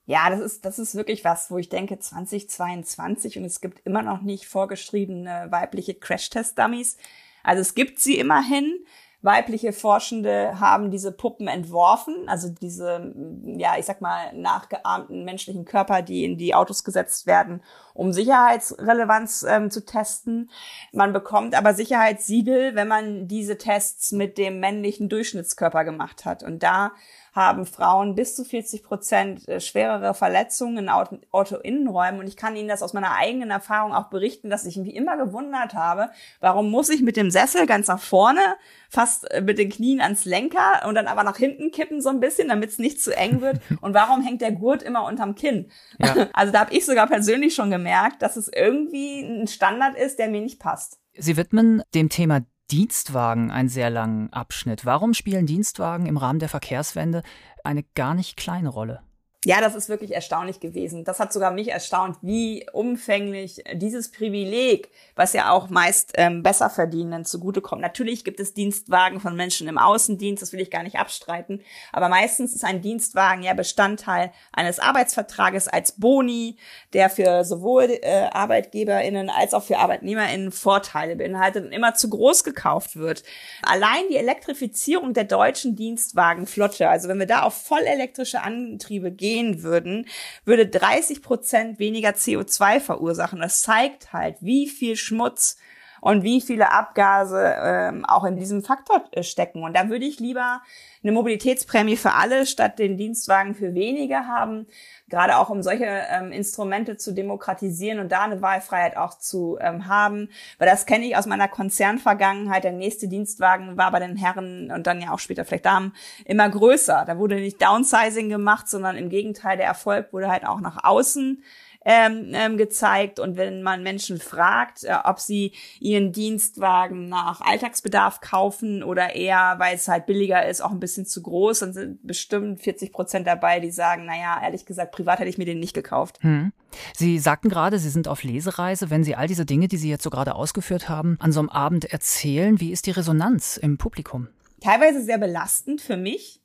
Ja, 0.06 0.28
das 0.28 0.40
ist, 0.40 0.64
das 0.64 0.78
ist 0.78 0.94
wirklich 0.94 1.24
was, 1.24 1.50
wo 1.50 1.56
ich 1.56 1.70
denke 1.70 1.98
2022 1.98 3.38
und 3.38 3.44
es 3.44 3.60
gibt 3.60 3.86
immer 3.86 4.02
noch 4.02 4.20
nicht 4.20 4.46
vorgeschriebene 4.46 5.46
weibliche 5.50 5.94
Crash-Test-Dummies. 5.94 6.98
Also 7.42 7.62
es 7.62 7.74
gibt 7.74 8.00
sie 8.00 8.18
immerhin. 8.18 8.84
Weibliche 9.22 9.72
Forschende 9.72 10.60
haben 10.60 10.90
diese 10.90 11.10
Puppen 11.10 11.48
entworfen, 11.48 12.28
also 12.28 12.50
diese, 12.50 13.14
ja, 13.56 13.78
ich 13.78 13.86
sag 13.86 14.02
mal, 14.02 14.34
nachgeahmten 14.34 15.24
menschlichen 15.24 15.64
Körper, 15.64 16.02
die 16.02 16.24
in 16.24 16.36
die 16.36 16.54
Autos 16.54 16.84
gesetzt 16.84 17.26
werden, 17.26 17.62
um 17.94 18.12
Sicherheitsrelevanz 18.12 19.46
ähm, 19.48 19.70
zu 19.70 19.84
testen. 19.84 20.50
Man 20.92 21.12
bekommt 21.12 21.54
aber 21.54 21.72
Sicherheitssiegel, 21.74 22.74
wenn 22.74 22.88
man 22.88 23.28
diese 23.28 23.56
Tests 23.56 24.12
mit 24.12 24.36
dem 24.36 24.60
männlichen 24.60 25.08
Durchschnittskörper 25.08 25.84
gemacht 25.84 26.24
hat. 26.24 26.42
Und 26.42 26.62
da 26.62 26.92
haben 27.34 27.66
Frauen 27.66 28.14
bis 28.14 28.36
zu 28.36 28.44
40 28.44 28.84
Prozent 28.84 29.48
äh, 29.48 29.60
schwerere 29.60 30.14
Verletzungen 30.14 30.78
in 30.78 30.88
Autoinnenräumen. 30.88 32.20
Und 32.20 32.28
ich 32.28 32.36
kann 32.36 32.54
Ihnen 32.54 32.68
das 32.68 32.82
aus 32.82 32.92
meiner 32.92 33.16
eigenen 33.16 33.50
Erfahrung 33.50 33.92
auch 33.92 34.04
berichten, 34.04 34.50
dass 34.50 34.64
ich 34.64 34.76
mich 34.76 34.94
immer 34.94 35.16
gewundert 35.16 35.74
habe, 35.74 36.10
warum 36.40 36.70
muss 36.70 36.90
ich 36.90 37.02
mit 37.02 37.16
dem 37.16 37.32
Sessel 37.32 37.66
ganz 37.66 37.88
nach 37.88 38.00
vorne, 38.00 38.40
fast 38.88 39.28
äh, 39.32 39.40
mit 39.40 39.58
den 39.58 39.68
Knien 39.68 40.00
ans 40.00 40.24
Lenker 40.24 40.86
und 40.86 40.94
dann 40.94 41.08
aber 41.08 41.24
nach 41.24 41.36
hinten 41.36 41.72
kippen 41.72 42.00
so 42.00 42.08
ein 42.08 42.20
bisschen, 42.20 42.48
damit 42.48 42.70
es 42.70 42.78
nicht 42.78 43.02
zu 43.02 43.14
eng 43.16 43.40
wird. 43.40 43.60
Und 43.80 43.94
warum 43.94 44.22
hängt 44.22 44.40
der 44.40 44.52
Gurt 44.52 44.82
immer 44.82 45.04
unterm 45.04 45.34
Kinn? 45.34 45.70
Ja. 45.98 46.28
Also 46.32 46.52
da 46.52 46.60
habe 46.60 46.74
ich 46.74 46.84
sogar 46.86 47.06
persönlich 47.06 47.54
schon 47.54 47.70
gemerkt, 47.70 47.83
dass 48.22 48.36
es 48.36 48.48
irgendwie 48.48 49.20
ein 49.20 49.46
Standard 49.46 49.96
ist, 49.96 50.18
der 50.18 50.28
mir 50.28 50.40
nicht 50.40 50.60
passt. 50.60 50.98
Sie 51.16 51.36
widmen 51.36 51.82
dem 51.94 52.08
Thema 52.08 52.40
Dienstwagen 52.70 53.50
einen 53.50 53.68
sehr 53.68 53.90
langen 53.90 54.32
Abschnitt. 54.32 54.84
Warum 54.84 55.14
spielen 55.14 55.46
Dienstwagen 55.46 56.06
im 56.06 56.16
Rahmen 56.16 56.38
der 56.38 56.48
Verkehrswende 56.48 57.22
eine 57.62 57.84
gar 57.94 58.14
nicht 58.14 58.36
kleine 58.36 58.68
Rolle? 58.68 59.02
Ja, 59.46 59.60
das 59.60 59.74
ist 59.74 59.90
wirklich 59.90 60.14
erstaunlich 60.14 60.58
gewesen. 60.58 61.04
Das 61.04 61.20
hat 61.20 61.30
sogar 61.30 61.50
mich 61.50 61.68
erstaunt, 61.68 62.16
wie 62.22 62.66
umfänglich 62.72 63.62
dieses 63.74 64.10
Privileg, 64.10 64.88
was 65.16 65.34
ja 65.34 65.50
auch 65.50 65.68
meist 65.68 66.12
ähm, 66.16 66.42
Besserverdienenden 66.42 67.26
zugutekommt. 67.26 67.82
Natürlich 67.82 68.24
gibt 68.24 68.40
es 68.40 68.54
Dienstwagen 68.54 69.20
von 69.20 69.36
Menschen 69.36 69.68
im 69.68 69.76
Außendienst, 69.76 70.40
das 70.42 70.54
will 70.54 70.60
ich 70.60 70.70
gar 70.70 70.82
nicht 70.82 70.96
abstreiten. 70.96 71.60
Aber 71.92 72.08
meistens 72.08 72.54
ist 72.54 72.64
ein 72.64 72.80
Dienstwagen 72.80 73.42
ja 73.42 73.52
Bestandteil 73.52 74.32
eines 74.50 74.78
Arbeitsvertrages 74.78 75.68
als 75.68 75.92
Boni, 75.92 76.56
der 76.94 77.10
für 77.10 77.44
sowohl 77.44 77.98
äh, 78.00 78.28
ArbeitgeberInnen 78.32 79.28
als 79.28 79.52
auch 79.52 79.62
für 79.62 79.76
ArbeitnehmerInnen 79.76 80.52
Vorteile 80.52 81.16
beinhaltet 81.16 81.66
und 81.66 81.72
immer 81.72 81.92
zu 81.92 82.08
groß 82.08 82.44
gekauft 82.44 82.96
wird. 82.96 83.22
Allein 83.62 84.08
die 84.08 84.16
Elektrifizierung 84.16 85.12
der 85.12 85.24
deutschen 85.24 85.76
Dienstwagenflotte, 85.76 86.88
also 86.88 87.08
wenn 87.08 87.18
wir 87.18 87.26
da 87.26 87.42
auf 87.42 87.52
vollelektrische 87.54 88.40
Antriebe 88.40 89.12
gehen, 89.12 89.33
gehen 89.34 89.62
würden, 89.62 90.06
würde 90.44 90.66
30 90.66 91.22
Prozent 91.22 91.78
weniger 91.78 92.10
CO2 92.10 92.80
verursachen. 92.80 93.40
Das 93.40 93.62
zeigt 93.62 94.12
halt, 94.12 94.36
wie 94.40 94.68
viel 94.68 94.96
Schmutz 94.96 95.56
und 96.04 96.22
wie 96.22 96.42
viele 96.42 96.70
Abgase 96.70 97.56
ähm, 97.62 98.04
auch 98.04 98.24
in 98.24 98.36
diesem 98.36 98.62
Faktor 98.62 99.04
äh, 99.12 99.22
stecken. 99.22 99.62
Und 99.62 99.74
da 99.74 99.88
würde 99.88 100.04
ich 100.04 100.20
lieber 100.20 100.60
eine 101.02 101.12
Mobilitätsprämie 101.12 101.96
für 101.96 102.12
alle 102.12 102.44
statt 102.44 102.78
den 102.78 102.98
Dienstwagen 102.98 103.54
für 103.54 103.72
wenige 103.72 104.26
haben, 104.26 104.66
gerade 105.08 105.38
auch 105.38 105.48
um 105.48 105.62
solche 105.62 105.86
ähm, 105.86 106.30
Instrumente 106.30 106.98
zu 106.98 107.14
demokratisieren 107.14 108.00
und 108.00 108.12
da 108.12 108.24
eine 108.24 108.42
Wahlfreiheit 108.42 108.98
auch 108.98 109.18
zu 109.18 109.56
ähm, 109.62 109.86
haben. 109.88 110.28
Weil 110.58 110.68
das 110.68 110.84
kenne 110.84 111.06
ich 111.06 111.16
aus 111.16 111.24
meiner 111.24 111.48
Konzernvergangenheit. 111.48 112.64
Der 112.64 112.72
nächste 112.72 113.08
Dienstwagen 113.08 113.78
war 113.78 113.90
bei 113.90 114.00
den 114.00 114.18
Herren 114.18 114.70
und 114.70 114.86
dann 114.86 115.00
ja 115.00 115.10
auch 115.10 115.18
später 115.18 115.46
vielleicht 115.46 115.64
Damen 115.64 115.94
immer 116.26 116.50
größer. 116.50 117.04
Da 117.06 117.16
wurde 117.16 117.36
nicht 117.36 117.62
Downsizing 117.62 118.28
gemacht, 118.28 118.68
sondern 118.68 118.98
im 118.98 119.08
Gegenteil, 119.08 119.56
der 119.56 119.66
Erfolg 119.66 120.12
wurde 120.12 120.30
halt 120.30 120.46
auch 120.46 120.60
nach 120.60 120.84
außen 120.84 121.42
ähm, 121.84 122.30
ähm, 122.32 122.56
gezeigt. 122.56 123.20
Und 123.20 123.36
wenn 123.36 123.62
man 123.62 123.82
Menschen 123.82 124.18
fragt, 124.18 124.84
äh, 124.84 124.94
ob 125.04 125.20
sie 125.20 125.52
ihren 125.80 126.12
Dienstwagen 126.12 127.08
nach 127.08 127.40
Alltagsbedarf 127.40 128.20
kaufen 128.20 128.82
oder 128.82 129.14
eher, 129.14 129.56
weil 129.58 129.74
es 129.76 129.88
halt 129.88 130.06
billiger 130.06 130.46
ist, 130.46 130.60
auch 130.60 130.70
ein 130.70 130.80
bisschen 130.80 131.06
zu 131.06 131.22
groß, 131.22 131.60
dann 131.60 131.72
sind 131.72 132.06
bestimmt 132.06 132.60
40 132.60 132.92
Prozent 132.92 133.26
dabei, 133.26 133.60
die 133.60 133.70
sagen, 133.70 134.06
naja, 134.06 134.40
ehrlich 134.42 134.66
gesagt, 134.66 134.92
privat 134.92 135.18
hätte 135.18 135.30
ich 135.30 135.38
mir 135.38 135.46
den 135.46 135.60
nicht 135.60 135.74
gekauft. 135.74 136.18
Hm. 136.20 136.52
Sie 136.96 137.18
sagten 137.18 137.48
gerade, 137.48 137.78
Sie 137.78 137.90
sind 137.90 138.08
auf 138.08 138.22
Lesereise. 138.24 138.90
Wenn 138.90 139.04
Sie 139.04 139.14
all 139.14 139.28
diese 139.28 139.46
Dinge, 139.46 139.68
die 139.68 139.76
Sie 139.76 139.90
jetzt 139.90 140.02
so 140.02 140.10
gerade 140.10 140.34
ausgeführt 140.34 140.88
haben, 140.88 141.16
an 141.20 141.32
so 141.32 141.40
einem 141.40 141.48
Abend 141.48 141.84
erzählen, 141.84 142.60
wie 142.60 142.72
ist 142.72 142.86
die 142.86 142.90
Resonanz 142.90 143.56
im 143.56 143.78
Publikum? 143.78 144.28
Teilweise 144.60 145.02
sehr 145.02 145.18
belastend 145.18 145.80
für 145.80 145.96
mich, 145.96 146.40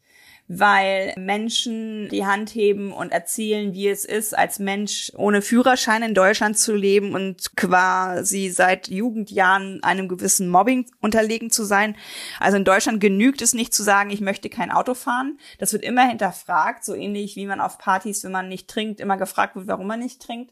weil 0.52 1.14
Menschen 1.16 2.10
die 2.10 2.26
Hand 2.26 2.56
heben 2.56 2.92
und 2.92 3.12
erzählen, 3.12 3.76
wie 3.76 3.88
es 3.88 4.04
ist, 4.04 4.36
als 4.36 4.58
Mensch 4.58 5.12
ohne 5.16 5.44
Führerschein 5.44 6.02
in 6.02 6.16
Deutschland 6.16 6.58
zu 6.58 6.74
leben 6.74 7.14
und 7.14 7.56
quasi 7.56 8.50
seit 8.50 8.88
Jugendjahren 8.88 9.84
einem 9.84 10.08
gewissen 10.08 10.50
Mobbing 10.50 10.88
unterlegen 11.02 11.52
zu 11.52 11.64
sein. 11.64 11.96
Also 12.40 12.58
in 12.58 12.66
Deutschland 12.66 13.00
genügt 13.00 13.44
es 13.44 13.54
nicht 13.54 13.76
zu 13.76 13.84
sagen, 13.84 14.10
ich 14.10 14.22
möchte 14.22 14.50
kein 14.50 14.72
Auto 14.72 14.96
fahren. 14.96 15.38
Das 15.60 15.72
wird 15.72 15.84
immer 15.84 16.08
hinterfragt, 16.08 16.84
so 16.84 16.96
ähnlich 16.96 17.36
wie 17.36 17.46
man 17.46 17.62
auf 17.62 17.78
Partys, 17.78 18.24
wenn 18.24 18.32
man 18.32 18.50
nicht 18.50 18.68
trinkt, 18.68 19.00
immer 19.00 19.18
gefragt 19.18 19.56
wird, 19.56 19.68
warum 19.68 19.86
man 19.86 20.00
nicht 20.00 20.20
trinkt. 20.20 20.52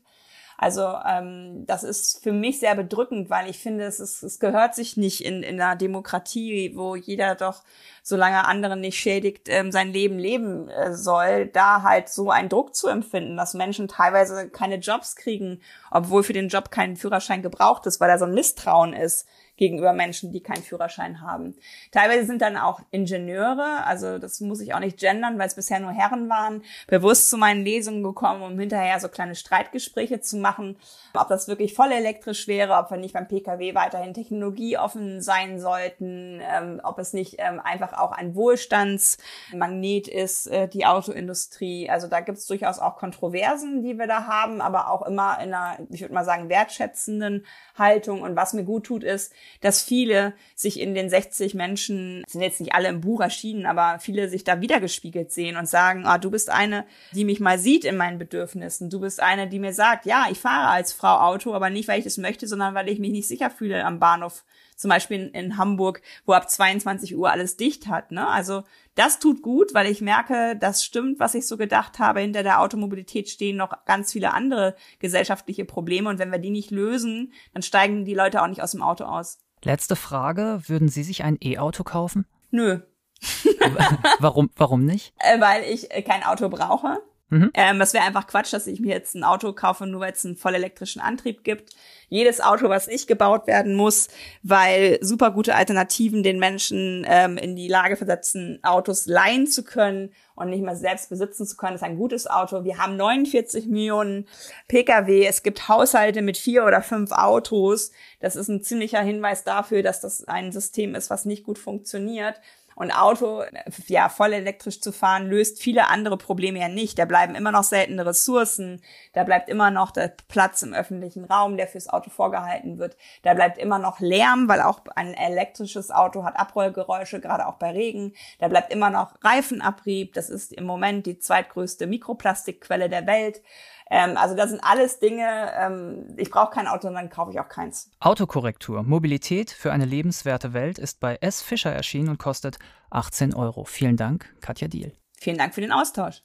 Also 0.60 0.96
ähm, 1.08 1.66
das 1.68 1.84
ist 1.84 2.24
für 2.24 2.34
mich 2.34 2.60
sehr 2.60 2.74
bedrückend, 2.74 3.30
weil 3.30 3.48
ich 3.48 3.60
finde, 3.60 3.86
es, 3.86 4.00
ist, 4.00 4.24
es 4.24 4.40
gehört 4.40 4.74
sich 4.74 4.98
nicht 4.98 5.24
in, 5.24 5.44
in 5.44 5.62
einer 5.62 5.76
Demokratie, 5.76 6.74
wo 6.76 6.96
jeder 6.96 7.36
doch, 7.36 7.64
solange 8.08 8.46
anderen 8.46 8.80
nicht 8.80 8.98
schädigt, 8.98 9.50
ähm, 9.50 9.70
sein 9.70 9.92
Leben 9.92 10.18
leben 10.18 10.70
äh, 10.70 10.94
soll, 10.94 11.48
da 11.48 11.82
halt 11.84 12.08
so 12.08 12.32
einen 12.32 12.48
Druck 12.48 12.74
zu 12.74 12.88
empfinden, 12.88 13.36
dass 13.36 13.54
Menschen 13.54 13.90
teilweise 13.90 14.50
keine 14.50 14.78
Jobs 14.78 15.18
kriegen, 15.18 15.60
obwohl 15.92 16.24
für 16.24 16.32
den 16.32 16.48
Job 16.48 16.72
kein 16.72 16.96
Führerschein 16.96 17.42
gebraucht 17.42 17.86
ist, 17.86 18.00
weil 18.00 18.08
da 18.08 18.18
so 18.18 18.24
ein 18.24 18.34
Misstrauen 18.34 18.94
ist 18.94 19.28
gegenüber 19.58 19.92
Menschen, 19.92 20.32
die 20.32 20.42
keinen 20.42 20.64
Führerschein 20.64 21.22
haben. 21.22 21.56
Teilweise 21.92 22.26
sind 22.26 22.42
dann 22.42 22.58
auch 22.58 22.80
Ingenieure, 22.92 23.84
also 23.86 24.20
das 24.20 24.40
muss 24.40 24.62
ich 24.62 24.74
auch 24.74 24.80
nicht 24.80 25.00
gendern, 25.00 25.38
weil 25.38 25.48
es 25.48 25.56
bisher 25.56 25.80
nur 25.80 25.92
Herren 25.92 26.30
waren, 26.30 26.64
bewusst 26.88 27.30
zu 27.30 27.38
meinen 27.38 27.64
Lesungen 27.64 28.04
gekommen, 28.04 28.44
um 28.44 28.58
hinterher 28.58 29.00
so 29.00 29.10
kleine 29.10 29.36
Streitgespräche 29.36 30.22
zu 30.22 30.38
machen, 30.38 30.78
ob 31.14 31.28
das 31.28 31.48
wirklich 31.48 31.74
voll 31.74 31.92
elektrisch 31.92 32.48
wäre, 32.48 32.78
ob 32.78 32.92
wir 32.92 32.98
nicht 32.98 33.14
beim 33.14 33.28
Pkw 33.28 33.74
weiterhin 33.76 34.14
technologieoffen 34.14 35.22
sein 35.22 35.60
sollten, 35.60 36.40
ähm, 36.42 36.80
ob 36.84 37.00
es 37.00 37.14
nicht 37.14 37.36
ähm, 37.40 37.60
einfach 37.60 37.94
auch 38.00 38.12
ein 38.12 38.36
Wohlstandsmagnet 38.36 40.08
ist, 40.08 40.48
äh, 40.48 40.68
die 40.68 40.86
Autoindustrie. 40.86 41.90
Also 41.90 42.08
da 42.08 42.22
gibt 42.22 42.38
es 42.38 42.48
durchaus 42.48 42.80
auch 42.80 42.98
Kontroversen, 42.98 43.82
die 43.82 43.98
wir 43.98 44.08
da 44.08 44.28
haben, 44.28 44.62
aber 44.62 44.92
auch 44.92 45.06
immer 45.06 45.40
in 45.42 45.54
einer, 45.54 45.78
ich 45.90 46.02
würde 46.02 46.14
mal 46.14 46.26
sagen, 46.26 46.50
wertschätzenden 46.50 47.46
Haltung. 47.76 48.22
Und 48.22 48.36
was 48.36 48.54
mir 48.54 48.64
gut 48.64 48.86
tut, 48.86 49.04
ist, 49.04 49.34
dass 49.62 49.82
viele 49.82 50.34
sich 50.56 50.80
in 50.80 50.96
den 50.96 51.10
60 51.10 51.54
Menschen, 51.56 52.24
sind 52.28 52.42
jetzt 52.42 52.60
nicht 52.60 52.74
alle 52.74 52.90
im 52.90 53.02
Buch 53.02 53.22
erschienen, 53.22 53.66
aber 53.66 54.00
viele 54.00 54.30
sich 54.30 54.44
da 54.44 54.62
wiedergespiegelt 54.62 55.32
sehen 55.32 55.58
und 55.58 55.68
sagen, 55.68 56.06
ah, 56.06 56.18
du 56.18 56.32
bist 56.32 56.50
eine, 56.50 56.86
die 57.14 57.26
mich 57.26 57.40
mal 57.40 57.60
sieht 57.60 57.86
in 57.86 57.98
meinen 57.98 58.18
Bedürfnissen. 58.18 58.90
Du 58.90 59.00
bist 59.00 59.22
eine, 59.22 59.48
die 59.48 59.60
mir 59.60 59.74
sagt, 59.74 60.06
ja, 60.06 60.26
ich 60.32 60.40
fahre 60.40 60.70
als 60.70 60.94
Frau 60.94 61.18
Auto, 61.18 61.54
aber 61.54 61.70
nicht, 61.70 61.88
weil 61.88 62.00
ich 62.00 62.06
das 62.06 62.18
möchte, 62.18 62.48
sondern 62.48 62.76
weil 62.76 62.90
ich 62.90 63.00
mich 63.00 63.12
nicht 63.12 63.28
sicher 63.28 63.50
fühle 63.50 63.84
am 63.86 64.00
Bahnhof 64.00 64.44
zum 64.78 64.90
Beispiel 64.90 65.20
in, 65.20 65.30
in, 65.30 65.58
Hamburg, 65.58 66.02
wo 66.26 66.34
ab 66.34 66.50
22 66.50 67.18
Uhr 67.18 67.30
alles 67.30 67.58
dicht 67.58 67.88
hat. 67.88 68.12
Ne? 68.12 68.26
Also 68.26 68.64
das 68.96 69.20
tut 69.20 69.42
gut, 69.42 69.74
weil 69.74 69.88
ich 69.88 70.02
merke, 70.02 70.56
das 70.56 70.86
stimmt, 70.86 71.20
was 71.20 71.36
ich 71.36 71.46
so 71.48 71.58
gedacht 71.58 72.00
habe. 72.00 72.22
Hinter 72.22 72.44
der 72.44 72.62
Automobilität 72.62 73.28
stehen 73.28 73.58
noch 73.58 73.86
ganz 73.86 74.14
viele 74.14 74.34
andere 74.34 74.76
gesellschaftliche 75.00 75.66
Probleme 75.66 76.10
und 76.10 76.20
wenn 76.20 76.32
wir 76.32 76.40
die 76.40 76.52
nicht 76.52 76.72
lösen, 76.72 77.34
dann 77.54 77.64
steigen 77.64 78.06
die 78.06 78.14
Leute 78.14 78.42
auch 78.42 78.48
nicht 78.48 78.62
aus 78.62 78.72
dem 78.72 78.82
Auto 78.82 79.04
aus. 79.04 79.40
Letzte 79.64 79.96
Frage, 79.96 80.62
würden 80.68 80.88
Sie 80.88 81.04
sich 81.04 81.24
ein 81.24 81.38
E-Auto 81.44 81.84
kaufen? 81.84 82.26
Nö. 82.52 82.80
warum, 84.20 84.52
warum 84.56 84.86
nicht? 84.86 85.14
Äh, 85.18 85.42
weil 85.42 85.64
ich 85.64 85.92
äh, 85.92 86.04
kein 86.04 86.24
Auto 86.24 86.50
brauche. 86.50 87.02
Mhm. 87.30 87.52
Ähm, 87.54 87.80
das 87.80 87.94
wäre 87.94 88.06
einfach 88.06 88.28
Quatsch, 88.28 88.54
dass 88.54 88.68
ich 88.68 88.80
mir 88.80 88.94
jetzt 88.94 89.14
ein 89.16 89.26
Auto 89.26 89.52
kaufe, 89.52 89.86
nur 89.86 90.02
weil 90.02 90.14
es 90.14 90.26
einen 90.26 90.38
voll 90.38 90.56
elektrischen 90.56 91.02
Antrieb 91.02 91.44
gibt. 91.44 91.76
Jedes 92.10 92.40
Auto, 92.40 92.70
was 92.70 92.88
nicht 92.88 93.06
gebaut 93.08 93.48
werden 93.48 93.76
muss, 93.76 94.08
weil 94.44 94.98
super 95.02 95.32
gute 95.32 95.56
Alternativen 95.56 96.24
den 96.24 96.40
Menschen 96.40 97.06
ähm, 97.06 97.38
in 97.38 97.58
die 97.58 97.68
Lage 97.68 97.98
versetzen, 97.98 98.60
Autos 98.64 99.08
leihen 99.08 99.46
zu 99.46 99.66
können 99.66 100.12
und 100.36 100.50
nicht 100.50 100.64
mehr 100.64 100.78
selbst 100.78 101.10
besitzen 101.10 101.46
zu 101.46 101.58
können, 101.58 101.76
ist 101.76 101.84
ein 101.84 101.98
gutes 101.98 102.28
Auto. 102.28 102.64
Wir 102.64 102.78
haben 102.78 102.96
49 102.96 103.66
Millionen 103.68 104.26
Pkw. 104.70 105.26
Es 105.26 105.44
gibt 105.44 105.68
Haushalte 105.68 106.22
mit 106.22 106.38
vier 106.38 106.64
oder 106.64 106.82
fünf 106.82 107.12
Autos. 107.12 107.92
Das 108.22 108.38
ist 108.38 108.48
ein 108.48 108.64
ziemlicher 108.64 109.02
Hinweis 109.02 109.44
dafür, 109.44 109.84
dass 109.84 110.00
das 110.00 110.24
ein 110.30 110.54
System 110.54 110.96
ist, 110.96 111.10
was 111.10 111.26
nicht 111.26 111.44
gut 111.44 111.60
funktioniert. 111.60 112.40
Und 112.78 112.92
Auto, 112.92 113.42
ja, 113.88 114.08
voll 114.08 114.34
elektrisch 114.34 114.82
zu 114.82 114.92
fahren, 114.92 115.26
löst 115.26 115.60
viele 115.60 115.88
andere 115.88 116.16
Probleme 116.16 116.60
ja 116.60 116.68
nicht. 116.68 117.00
Da 117.00 117.06
bleiben 117.06 117.34
immer 117.34 117.52
noch 117.52 117.64
seltene 117.64 118.06
Ressourcen, 118.06 118.84
da 119.14 119.24
bleibt 119.24 119.50
immer 119.50 119.72
noch 119.72 119.90
der 119.90 120.14
Platz 120.28 120.62
im 120.62 120.76
öffentlichen 120.76 121.26
Raum, 121.26 121.58
der 121.58 121.68
fürs 121.68 121.90
Auto 121.90 122.12
vorgehalten 122.12 122.78
wird. 122.78 122.96
Da 123.24 123.34
bleibt 123.34 123.58
immer 123.58 123.80
noch 123.80 124.00
Lärm, 124.00 124.48
weil 124.48 124.62
auch 124.62 124.82
ein 124.96 125.16
elektrisches 125.16 125.90
Auto 125.90 126.24
hat 126.24 126.38
Abrollgeräusche, 126.38 127.20
gerade 127.20 127.48
auch 127.48 127.56
bei 127.56 127.72
Regen. 127.72 128.14
Da 128.38 128.48
bleibt 128.48 128.72
immer 128.72 128.92
noch 128.92 129.16
Reifenabrieb. 129.24 130.14
Das 130.14 130.30
ist 130.30 130.54
im 130.54 130.66
Moment 130.66 131.08
die 131.08 131.18
zweitgrößte 131.18 131.88
Mikroplastikquelle 131.88 132.90
der 132.90 133.08
Welt. 133.08 133.42
Ähm, 133.90 134.18
also 134.18 134.36
das 134.36 134.50
sind 134.50 134.62
alles 134.64 135.00
Dinge, 135.00 135.52
ähm, 135.58 136.14
ich 136.18 136.30
brauche 136.30 136.52
kein 136.52 136.68
Auto 136.68 136.88
und 136.88 136.96
dann 136.96 137.10
kaufe 137.10 137.32
ich 137.32 137.40
auch 137.40 137.50
keins. 137.50 137.90
Autokorrektur. 138.00 138.84
Mobilität 138.84 139.52
für 139.52 139.72
eine 139.72 139.86
lebenswerte 139.86 140.54
Welt 140.54 140.78
ist 140.78 141.00
bei 141.00 141.18
S. 141.22 141.42
Fischer 141.42 141.72
erschienen 141.72 142.10
und 142.10 142.20
kostet 142.20 142.60
18 142.90 143.34
Euro. 143.34 143.64
Vielen 143.66 143.98
Dank, 143.98 144.34
Katja 144.42 144.68
Diel. 144.68 144.94
Vielen 145.20 145.38
Dank 145.38 145.56
für 145.56 145.62
den 145.62 145.72
Austausch. 145.72 146.22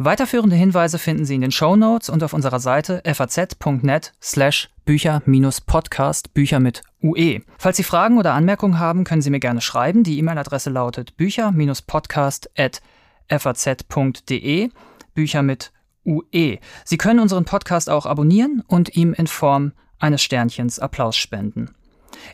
Weiterführende 0.00 0.54
Hinweise 0.54 0.96
finden 0.96 1.24
Sie 1.24 1.34
in 1.34 1.40
den 1.40 1.50
Show 1.50 1.74
Notes 1.74 2.08
und 2.08 2.22
auf 2.22 2.32
unserer 2.32 2.60
Seite 2.60 3.02
faz.net 3.04 4.12
slash 4.22 4.70
Bücher-Podcast, 4.84 6.34
Bücher 6.34 6.60
mit 6.60 6.82
UE. 7.02 7.40
Falls 7.58 7.78
Sie 7.78 7.82
Fragen 7.82 8.16
oder 8.16 8.32
Anmerkungen 8.34 8.78
haben, 8.78 9.02
können 9.02 9.22
Sie 9.22 9.30
mir 9.30 9.40
gerne 9.40 9.60
schreiben. 9.60 10.04
Die 10.04 10.18
E-Mail-Adresse 10.18 10.70
lautet 10.70 11.16
bücher-podcast 11.16 12.48
at 12.56 12.80
faz.de, 13.28 14.70
Bücher 15.14 15.42
mit 15.42 15.72
UE. 16.04 16.58
Sie 16.84 16.98
können 16.98 17.20
unseren 17.20 17.44
Podcast 17.44 17.90
auch 17.90 18.06
abonnieren 18.06 18.62
und 18.66 18.96
ihm 18.96 19.12
in 19.12 19.26
Form 19.26 19.72
eines 19.98 20.22
Sternchens 20.22 20.78
Applaus 20.78 21.16
spenden. 21.16 21.74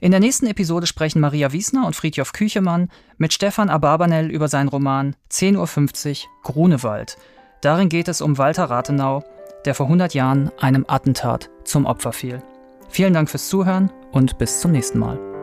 In 0.01 0.11
der 0.13 0.21
nächsten 0.21 0.47
Episode 0.47 0.87
sprechen 0.87 1.21
Maria 1.21 1.53
Wiesner 1.53 1.87
und 1.87 1.97
Friedjof 1.97 2.33
Küchemann 2.33 2.91
mit 3.19 3.33
Stefan 3.33 3.71
Abarbanel 3.71 4.31
über 4.31 4.49
seinen 4.49 4.69
Roman 4.69 5.17
10.50 5.31 6.23
Uhr 6.23 6.31
Grunewald. 6.43 7.17
Darin 7.61 7.89
geht 7.89 8.09
es 8.09 8.21
um 8.21 8.39
Walter 8.39 8.65
Rathenau, 8.65 9.25
der 9.65 9.75
vor 9.75 9.87
100 9.87 10.15
Jahren 10.15 10.51
einem 10.59 10.85
Attentat 10.87 11.51
zum 11.65 11.87
Opfer 11.87 12.13
fiel. 12.13 12.43
Vielen 12.89 13.15
Dank 13.15 13.31
fürs 13.31 13.49
Zuhören 13.49 13.91
und 14.13 14.39
bis 14.39 14.61
zum 14.61 14.73
nächsten 14.73 14.99
Mal. 14.99 15.34